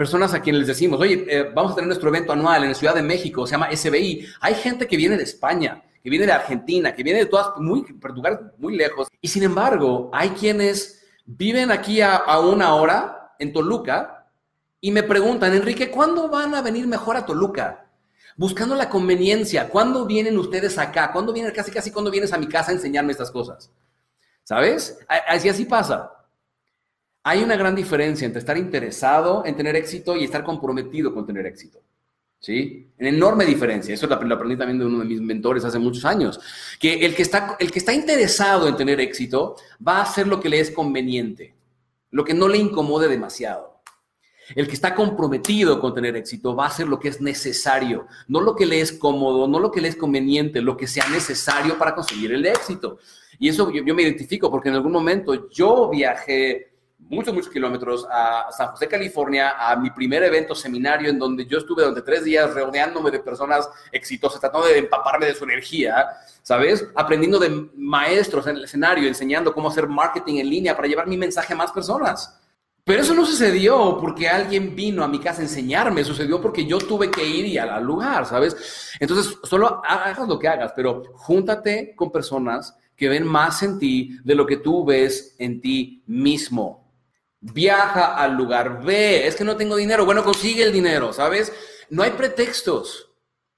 Personas 0.00 0.32
a 0.32 0.40
quienes 0.40 0.60
les 0.60 0.68
decimos, 0.68 0.98
oye, 0.98 1.26
eh, 1.28 1.50
vamos 1.54 1.72
a 1.72 1.74
tener 1.74 1.86
nuestro 1.86 2.08
evento 2.08 2.32
anual 2.32 2.62
en 2.62 2.70
la 2.70 2.74
Ciudad 2.74 2.94
de 2.94 3.02
México, 3.02 3.46
se 3.46 3.50
llama 3.50 3.68
SBI. 3.70 4.26
Hay 4.40 4.54
gente 4.54 4.86
que 4.86 4.96
viene 4.96 5.18
de 5.18 5.24
España, 5.24 5.82
que 6.02 6.08
viene 6.08 6.24
de 6.24 6.32
Argentina, 6.32 6.94
que 6.94 7.02
viene 7.02 7.18
de 7.18 7.26
todas, 7.26 7.48
muy, 7.58 7.84
lugares 8.14 8.38
muy 8.56 8.78
lejos. 8.78 9.08
Y 9.20 9.28
sin 9.28 9.42
embargo, 9.42 10.08
hay 10.14 10.30
quienes 10.30 11.04
viven 11.26 11.70
aquí 11.70 12.00
a, 12.00 12.16
a 12.16 12.40
una 12.40 12.76
hora 12.76 13.34
en 13.38 13.52
Toluca 13.52 14.26
y 14.80 14.90
me 14.90 15.02
preguntan, 15.02 15.52
Enrique, 15.52 15.90
¿cuándo 15.90 16.30
van 16.30 16.54
a 16.54 16.62
venir 16.62 16.86
mejor 16.86 17.18
a 17.18 17.26
Toluca? 17.26 17.84
Buscando 18.38 18.76
la 18.76 18.88
conveniencia. 18.88 19.68
¿Cuándo 19.68 20.06
vienen 20.06 20.38
ustedes 20.38 20.78
acá? 20.78 21.12
¿Cuándo 21.12 21.34
vienen 21.34 21.52
casi, 21.52 21.70
casi, 21.70 21.90
cuándo 21.90 22.10
vienes 22.10 22.32
a 22.32 22.38
mi 22.38 22.48
casa 22.48 22.70
a 22.70 22.74
enseñarme 22.74 23.12
estas 23.12 23.30
cosas? 23.30 23.70
¿Sabes? 24.44 24.98
Así, 25.28 25.50
así 25.50 25.66
pasa. 25.66 26.10
Hay 27.22 27.42
una 27.42 27.56
gran 27.56 27.74
diferencia 27.74 28.24
entre 28.24 28.40
estar 28.40 28.56
interesado 28.56 29.44
en 29.44 29.54
tener 29.54 29.76
éxito 29.76 30.16
y 30.16 30.24
estar 30.24 30.42
comprometido 30.42 31.12
con 31.12 31.26
tener 31.26 31.46
éxito. 31.46 31.80
¿Sí? 32.38 32.88
Una 32.98 33.10
enorme 33.10 33.44
diferencia. 33.44 33.92
Eso 33.92 34.06
lo 34.06 34.14
aprendí 34.14 34.56
también 34.56 34.78
de 34.78 34.86
uno 34.86 35.00
de 35.00 35.04
mis 35.04 35.20
mentores 35.20 35.62
hace 35.64 35.78
muchos 35.78 36.06
años. 36.06 36.40
Que 36.78 37.04
el 37.04 37.14
que, 37.14 37.20
está, 37.20 37.56
el 37.60 37.70
que 37.70 37.78
está 37.78 37.92
interesado 37.92 38.66
en 38.66 38.76
tener 38.76 38.98
éxito 39.00 39.56
va 39.86 39.98
a 39.98 40.02
hacer 40.02 40.26
lo 40.26 40.40
que 40.40 40.48
le 40.48 40.58
es 40.58 40.70
conveniente, 40.70 41.54
lo 42.10 42.24
que 42.24 42.32
no 42.32 42.48
le 42.48 42.56
incomode 42.56 43.08
demasiado. 43.08 43.82
El 44.56 44.66
que 44.66 44.72
está 44.72 44.94
comprometido 44.94 45.78
con 45.80 45.94
tener 45.94 46.16
éxito 46.16 46.56
va 46.56 46.64
a 46.64 46.68
hacer 46.68 46.88
lo 46.88 46.98
que 46.98 47.08
es 47.08 47.20
necesario, 47.20 48.06
no 48.26 48.40
lo 48.40 48.56
que 48.56 48.66
le 48.66 48.80
es 48.80 48.92
cómodo, 48.92 49.46
no 49.46 49.60
lo 49.60 49.70
que 49.70 49.82
le 49.82 49.88
es 49.88 49.96
conveniente, 49.96 50.62
lo 50.62 50.76
que 50.76 50.86
sea 50.86 51.08
necesario 51.08 51.78
para 51.78 51.94
conseguir 51.94 52.32
el 52.32 52.46
éxito. 52.46 52.98
Y 53.38 53.48
eso 53.48 53.70
yo 53.70 53.94
me 53.94 54.02
identifico 54.02 54.50
porque 54.50 54.70
en 54.70 54.76
algún 54.76 54.92
momento 54.92 55.48
yo 55.50 55.90
viajé 55.90 56.69
muchos, 57.08 57.34
muchos 57.34 57.50
kilómetros 57.50 58.06
a 58.10 58.46
San 58.50 58.68
José, 58.68 58.86
California, 58.88 59.54
a 59.58 59.76
mi 59.76 59.90
primer 59.90 60.22
evento 60.22 60.54
seminario 60.54 61.10
en 61.10 61.18
donde 61.18 61.46
yo 61.46 61.58
estuve 61.58 61.82
durante 61.82 62.02
tres 62.02 62.24
días 62.24 62.54
rodeándome 62.54 63.10
de 63.10 63.20
personas 63.20 63.68
exitosas, 63.90 64.40
tratando 64.40 64.66
de 64.66 64.78
empaparme 64.78 65.26
de 65.26 65.34
su 65.34 65.44
energía, 65.44 66.06
¿sabes? 66.42 66.86
Aprendiendo 66.94 67.38
de 67.38 67.68
maestros 67.76 68.46
en 68.46 68.56
el 68.56 68.64
escenario, 68.64 69.08
enseñando 69.08 69.52
cómo 69.52 69.68
hacer 69.68 69.88
marketing 69.88 70.36
en 70.36 70.50
línea 70.50 70.76
para 70.76 70.88
llevar 70.88 71.06
mi 71.06 71.16
mensaje 71.16 71.52
a 71.52 71.56
más 71.56 71.72
personas. 71.72 72.40
Pero 72.84 73.02
eso 73.02 73.14
no 73.14 73.26
sucedió 73.26 73.98
porque 74.00 74.28
alguien 74.28 74.74
vino 74.74 75.04
a 75.04 75.08
mi 75.08 75.18
casa 75.18 75.40
a 75.40 75.44
enseñarme, 75.44 76.02
sucedió 76.02 76.40
porque 76.40 76.64
yo 76.64 76.78
tuve 76.78 77.10
que 77.10 77.24
ir 77.24 77.46
y 77.46 77.58
al 77.58 77.84
lugar, 77.84 78.26
¿sabes? 78.26 78.96
Entonces, 78.98 79.36
solo 79.44 79.82
hagas 79.86 80.26
lo 80.26 80.38
que 80.38 80.48
hagas, 80.48 80.72
pero 80.74 81.02
júntate 81.14 81.94
con 81.94 82.10
personas 82.10 82.76
que 82.96 83.08
ven 83.08 83.26
más 83.26 83.62
en 83.62 83.78
ti 83.78 84.18
de 84.24 84.34
lo 84.34 84.46
que 84.46 84.58
tú 84.58 84.84
ves 84.84 85.36
en 85.38 85.60
ti 85.60 86.02
mismo. 86.06 86.79
Viaja 87.40 88.16
al 88.16 88.36
lugar, 88.36 88.82
ve, 88.82 89.26
es 89.26 89.34
que 89.34 89.44
no 89.44 89.56
tengo 89.56 89.76
dinero, 89.76 90.04
bueno, 90.04 90.22
consigue 90.22 90.62
el 90.62 90.72
dinero, 90.72 91.12
¿sabes? 91.12 91.52
No 91.88 92.02
hay 92.02 92.10
pretextos. 92.10 93.10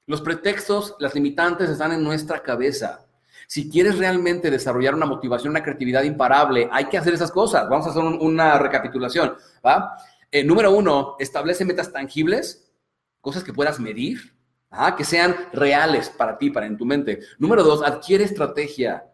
Los 0.06 0.20
pretextos, 0.20 0.94
las 0.98 1.14
limitantes 1.14 1.68
están 1.68 1.92
en 1.92 2.02
nuestra 2.02 2.42
cabeza. 2.42 3.06
Si 3.48 3.68
quieres 3.68 3.98
realmente 3.98 4.50
desarrollar 4.50 4.94
una 4.94 5.06
motivación, 5.06 5.50
una 5.50 5.62
creatividad 5.62 6.04
imparable, 6.04 6.68
hay 6.72 6.86
que 6.86 6.96
hacer 6.96 7.14
esas 7.14 7.30
cosas. 7.30 7.68
Vamos 7.68 7.86
a 7.86 7.90
hacer 7.90 8.02
una 8.02 8.58
recapitulación, 8.58 9.34
¿va? 9.64 9.96
Eh, 10.30 10.44
número 10.44 10.70
uno, 10.72 11.16
establece 11.18 11.64
metas 11.64 11.92
tangibles, 11.92 12.72
cosas 13.20 13.44
que 13.44 13.52
puedas 13.52 13.78
medir, 13.78 14.34
que 14.96 15.04
sean 15.04 15.36
reales 15.52 16.08
para 16.08 16.38
ti, 16.38 16.50
para 16.50 16.66
en 16.66 16.78
tu 16.78 16.86
mente. 16.86 17.20
Número 17.38 17.62
dos, 17.62 17.82
adquiere 17.82 18.24
estrategia. 18.24 19.04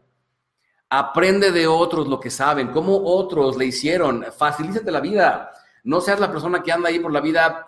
Aprende 0.90 1.52
de 1.52 1.66
otros 1.66 2.08
lo 2.08 2.18
que 2.18 2.30
saben, 2.30 2.68
cómo 2.68 3.02
otros 3.04 3.56
le 3.56 3.66
hicieron. 3.66 4.24
Facilítate 4.36 4.90
la 4.90 5.00
vida. 5.00 5.50
No 5.84 6.00
seas 6.00 6.20
la 6.20 6.30
persona 6.30 6.62
que 6.62 6.72
anda 6.72 6.88
ahí 6.88 6.98
por 6.98 7.12
la 7.12 7.20
vida 7.20 7.66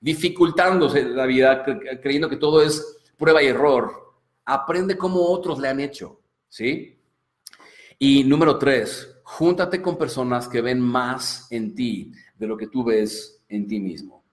dificultándose 0.00 1.04
la 1.04 1.26
vida, 1.26 1.62
creyendo 2.02 2.28
que 2.28 2.36
todo 2.36 2.62
es 2.62 2.98
prueba 3.16 3.42
y 3.42 3.48
error. 3.48 4.14
Aprende 4.44 4.96
cómo 4.96 5.26
otros 5.26 5.58
le 5.58 5.68
han 5.68 5.80
hecho, 5.80 6.20
¿sí? 6.48 6.98
Y 7.98 8.24
número 8.24 8.58
tres, 8.58 9.20
júntate 9.22 9.82
con 9.82 9.98
personas 9.98 10.48
que 10.48 10.62
ven 10.62 10.80
más 10.80 11.46
en 11.50 11.74
ti 11.74 12.12
de 12.34 12.46
lo 12.46 12.56
que 12.56 12.68
tú 12.68 12.82
ves 12.82 13.42
en 13.48 13.66
ti 13.68 13.78
mismo. 13.78 14.24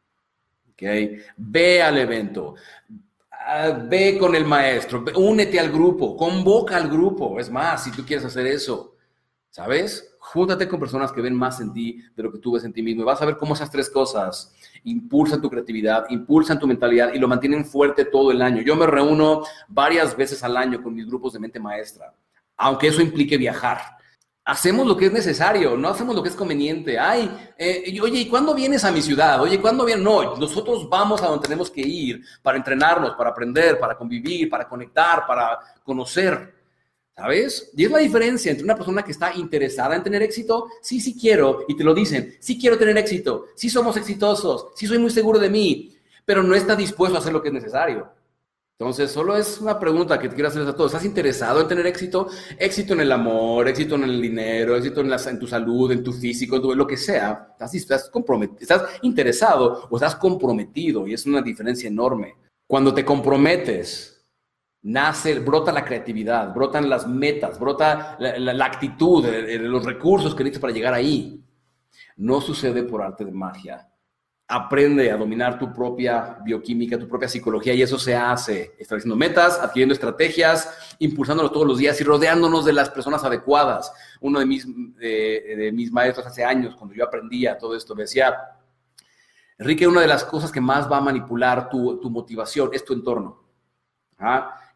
¿Ok? 0.71 0.83
Ve 1.35 1.81
al 1.81 1.97
evento, 1.97 2.55
Ah, 3.49 3.69
ve 3.69 4.17
con 4.17 4.35
el 4.35 4.43
maestro, 4.43 5.05
únete 5.15 5.57
al 5.57 5.71
grupo, 5.71 6.17
convoca 6.17 6.75
al 6.75 6.89
grupo. 6.89 7.39
Es 7.39 7.49
más, 7.49 7.81
si 7.81 7.91
tú 7.91 8.05
quieres 8.05 8.25
hacer 8.25 8.45
eso, 8.45 8.95
¿sabes? 9.49 10.17
Júntate 10.19 10.67
con 10.67 10.81
personas 10.81 11.13
que 11.13 11.21
ven 11.21 11.33
más 11.33 11.61
en 11.61 11.71
ti 11.71 12.03
de 12.13 12.23
lo 12.23 12.29
que 12.29 12.39
tú 12.39 12.51
ves 12.51 12.65
en 12.65 12.73
ti 12.73 12.83
mismo 12.83 13.03
y 13.03 13.05
vas 13.05 13.21
a 13.21 13.25
ver 13.25 13.37
cómo 13.37 13.53
esas 13.53 13.71
tres 13.71 13.89
cosas 13.89 14.53
impulsan 14.83 15.41
tu 15.41 15.49
creatividad, 15.49 16.07
impulsan 16.09 16.59
tu 16.59 16.67
mentalidad 16.67 17.13
y 17.13 17.19
lo 17.19 17.29
mantienen 17.29 17.63
fuerte 17.63 18.03
todo 18.03 18.31
el 18.31 18.41
año. 18.41 18.61
Yo 18.63 18.75
me 18.75 18.85
reúno 18.85 19.43
varias 19.69 20.17
veces 20.17 20.43
al 20.43 20.57
año 20.57 20.83
con 20.83 20.93
mis 20.93 21.07
grupos 21.07 21.31
de 21.31 21.39
mente 21.39 21.57
maestra, 21.57 22.13
aunque 22.57 22.87
eso 22.87 23.01
implique 23.01 23.37
viajar 23.37 23.96
hacemos 24.47 24.87
lo 24.87 24.95
que 24.95 25.07
es 25.07 25.11
necesario, 25.11 25.75
no 25.75 25.89
hacemos 25.89 26.15
lo 26.15 26.23
que 26.23 26.29
es 26.29 26.35
conveniente. 26.35 26.97
Ay, 26.97 27.29
eh, 27.57 27.99
oye, 28.01 28.19
¿y 28.19 28.29
cuándo 28.29 28.55
vienes 28.55 28.85
a 28.85 28.91
mi 28.91 29.01
ciudad? 29.01 29.41
Oye, 29.41 29.59
¿cuándo 29.59 29.83
vienes? 29.83 30.03
No, 30.03 30.37
nosotros 30.37 30.87
vamos 30.89 31.21
a 31.21 31.27
donde 31.27 31.43
tenemos 31.43 31.69
que 31.69 31.81
ir 31.81 32.23
para 32.41 32.57
entrenarnos, 32.57 33.13
para 33.15 33.31
aprender, 33.31 33.77
para 33.77 33.97
convivir, 33.97 34.49
para 34.49 34.65
conectar, 34.65 35.27
para 35.27 35.59
conocer. 35.83 36.55
¿Sabes? 37.13 37.71
Y 37.75 37.83
es 37.83 37.91
la 37.91 37.97
diferencia 37.97 38.51
entre 38.51 38.63
una 38.63 38.75
persona 38.75 39.03
que 39.03 39.11
está 39.11 39.33
interesada 39.33 39.95
en 39.95 40.03
tener 40.03 40.21
éxito, 40.21 40.69
sí, 40.81 41.01
sí 41.01 41.17
quiero, 41.19 41.65
y 41.67 41.75
te 41.75 41.83
lo 41.83 41.93
dicen, 41.93 42.37
sí 42.39 42.59
quiero 42.59 42.77
tener 42.77 42.95
éxito, 42.95 43.47
sí 43.55 43.71
somos 43.71 43.97
exitosos, 43.97 44.67
sí 44.75 44.85
soy 44.85 44.99
muy 44.99 45.09
seguro 45.09 45.39
de 45.39 45.49
mí, 45.49 45.97
pero 46.23 46.43
no 46.43 46.53
está 46.53 46.75
dispuesto 46.75 47.17
a 47.17 47.19
hacer 47.19 47.33
lo 47.33 47.41
que 47.41 47.47
es 47.47 47.53
necesario. 47.55 48.16
Entonces, 48.79 49.11
solo 49.11 49.35
es 49.35 49.59
una 49.59 49.79
pregunta 49.79 50.19
que 50.19 50.29
te 50.29 50.35
quiero 50.35 50.49
hacer 50.49 50.61
a 50.61 50.75
todos. 50.75 50.91
¿Estás 50.91 51.05
interesado 51.05 51.61
en 51.61 51.67
tener 51.67 51.87
éxito? 51.87 52.27
Éxito 52.59 52.93
en 52.93 52.99
el 52.99 53.11
amor, 53.11 53.67
éxito 53.67 53.95
en 53.95 54.03
el 54.03 54.21
dinero, 54.21 54.75
éxito 54.75 55.01
en, 55.01 55.39
tu 55.39 55.47
salud, 55.47 55.91
en 55.91 56.03
tu 56.03 56.13
físico, 56.13 56.57
en 56.57 56.77
lo 56.77 56.85
que 56.85 56.95
sea. 56.95 57.47
¿Estás, 57.53 57.73
estás, 57.73 58.11
estás 58.59 58.83
interesado 59.01 59.87
o 59.89 59.95
estás 59.95 60.15
comprometido 60.15 61.07
y 61.07 61.13
es 61.15 61.25
una 61.25 61.41
diferencia 61.41 61.87
enorme. 61.87 62.35
Cuando 62.67 62.93
te 62.93 63.03
comprometes, 63.03 64.23
nace, 64.83 65.39
brota 65.39 65.71
la 65.71 65.83
creatividad, 65.83 66.53
brotan 66.53 66.87
las 66.87 67.07
metas, 67.07 67.59
brota 67.59 68.15
la, 68.19 68.63
actitud, 68.65 69.25
los 69.25 69.85
recursos 69.85 70.35
que 70.35 70.43
necesitas 70.43 70.61
para 70.61 70.73
llegar 70.73 70.93
ahí. 70.93 71.43
No 72.17 72.41
sucede 72.41 72.83
por 72.83 73.01
arte 73.01 73.25
de 73.25 73.31
magia 73.31 73.89
aprende 74.49 75.11
a 75.11 75.17
dominar 75.17 75.59
tu 75.59 75.73
propia 75.73 76.37
bioquímica, 76.41 76.97
tu 76.97 77.07
propia 77.07 77.27
psicología 77.27 77.73
y 77.73 77.81
eso 77.81 77.99
se 77.99 78.15
hace 78.15 78.75
estableciendo 78.79 79.17
metas, 79.17 79.59
adquiriendo 79.59 79.93
estrategias, 79.93 80.95
impulsándonos 80.99 81.51
todos 81.51 81.67
los 81.67 81.77
días 81.77 81.99
y 81.99 82.05
rodeándonos 82.05 82.63
de 82.63 82.71
las 82.71 82.89
personas 82.89 83.25
adecuadas. 83.25 83.91
Uno 84.21 84.39
de 84.39 84.45
mis, 84.45 84.65
de, 84.95 85.71
mis 85.73 85.91
maestros 85.91 86.25
hace 86.25 86.45
años, 86.45 86.75
cuando 86.75 86.95
yo 86.95 87.03
aprendía 87.03 87.57
todo 87.57 87.75
esto, 87.75 87.93
me 87.93 88.03
decía, 88.03 88.37
Enrique, 89.57 89.85
una 89.85 90.01
de 90.01 90.07
las 90.07 90.23
cosas 90.23 90.49
que 90.49 90.61
más 90.61 90.89
va 90.89 90.97
a 90.97 91.01
manipular 91.01 91.67
tu, 91.67 91.99
tu 91.99 92.09
motivación 92.09 92.69
es 92.71 92.85
tu 92.85 92.93
entorno. 92.93 93.43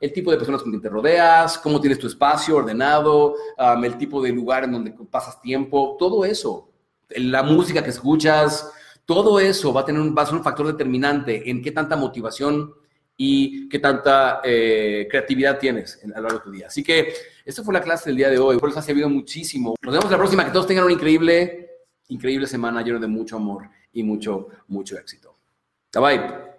El 0.02 0.12
tipo 0.12 0.32
de 0.32 0.38
personas 0.38 0.62
con 0.62 0.72
quien 0.72 0.82
te 0.82 0.90
rodeas, 0.90 1.58
cómo 1.58 1.80
tienes 1.80 1.98
tu 1.98 2.08
espacio 2.08 2.58
ordenado, 2.58 3.36
el 3.82 3.98
tipo 3.98 4.22
de 4.22 4.32
lugar 4.32 4.66
en 4.66 4.74
donde 4.74 4.92
pasas 5.10 5.40
tiempo, 5.40 5.96
todo 5.98 6.26
eso. 6.26 6.70
La 7.10 7.42
música 7.42 7.84
que 7.84 7.90
escuchas, 7.90 8.72
todo 9.06 9.40
eso 9.40 9.74
va 9.74 9.82
a, 9.82 9.86
tener 9.86 10.02
va 10.18 10.24
a 10.24 10.26
ser 10.26 10.36
un 10.36 10.44
factor 10.44 10.68
determinante 10.68 11.50
en 11.50 11.62
qué 11.62 11.72
tanta 11.72 11.96
motivación 11.96 12.74
y 13.18 13.70
qué 13.70 13.80
tanta 13.80 14.42
eh, 14.44 15.08
creatividad 15.10 15.60
tienes 15.60 16.00
a 16.04 16.08
lo 16.20 16.24
largo 16.24 16.40
de 16.40 16.44
tu 16.44 16.52
día. 16.52 16.68
Así 16.68 16.84
que 16.84 17.14
esta 17.46 17.64
fue 17.64 17.74
la 17.74 17.82
clase 17.82 18.10
del 18.10 18.18
día 18.18 18.30
de 18.30 18.40
hoy. 18.40 18.58
Por 18.58 18.70
eso 18.70 18.80
ha 18.80 18.82
servido 18.82 19.10
muchísimo. 19.10 19.76
Nos 19.82 19.94
vemos 19.94 20.10
la 20.10 20.18
próxima. 20.18 20.46
Que 20.46 20.52
todos 20.52 20.66
tengan 20.66 20.86
una 20.86 20.94
increíble, 20.94 21.70
increíble 22.08 22.48
semana 22.48 22.82
llena 22.82 23.00
de 23.00 23.08
mucho 23.08 23.36
amor 23.36 23.70
y 23.94 24.02
mucho, 24.04 24.48
mucho 24.68 24.98
éxito. 24.98 25.38
Bye 25.94 26.02
bye. 26.02 26.51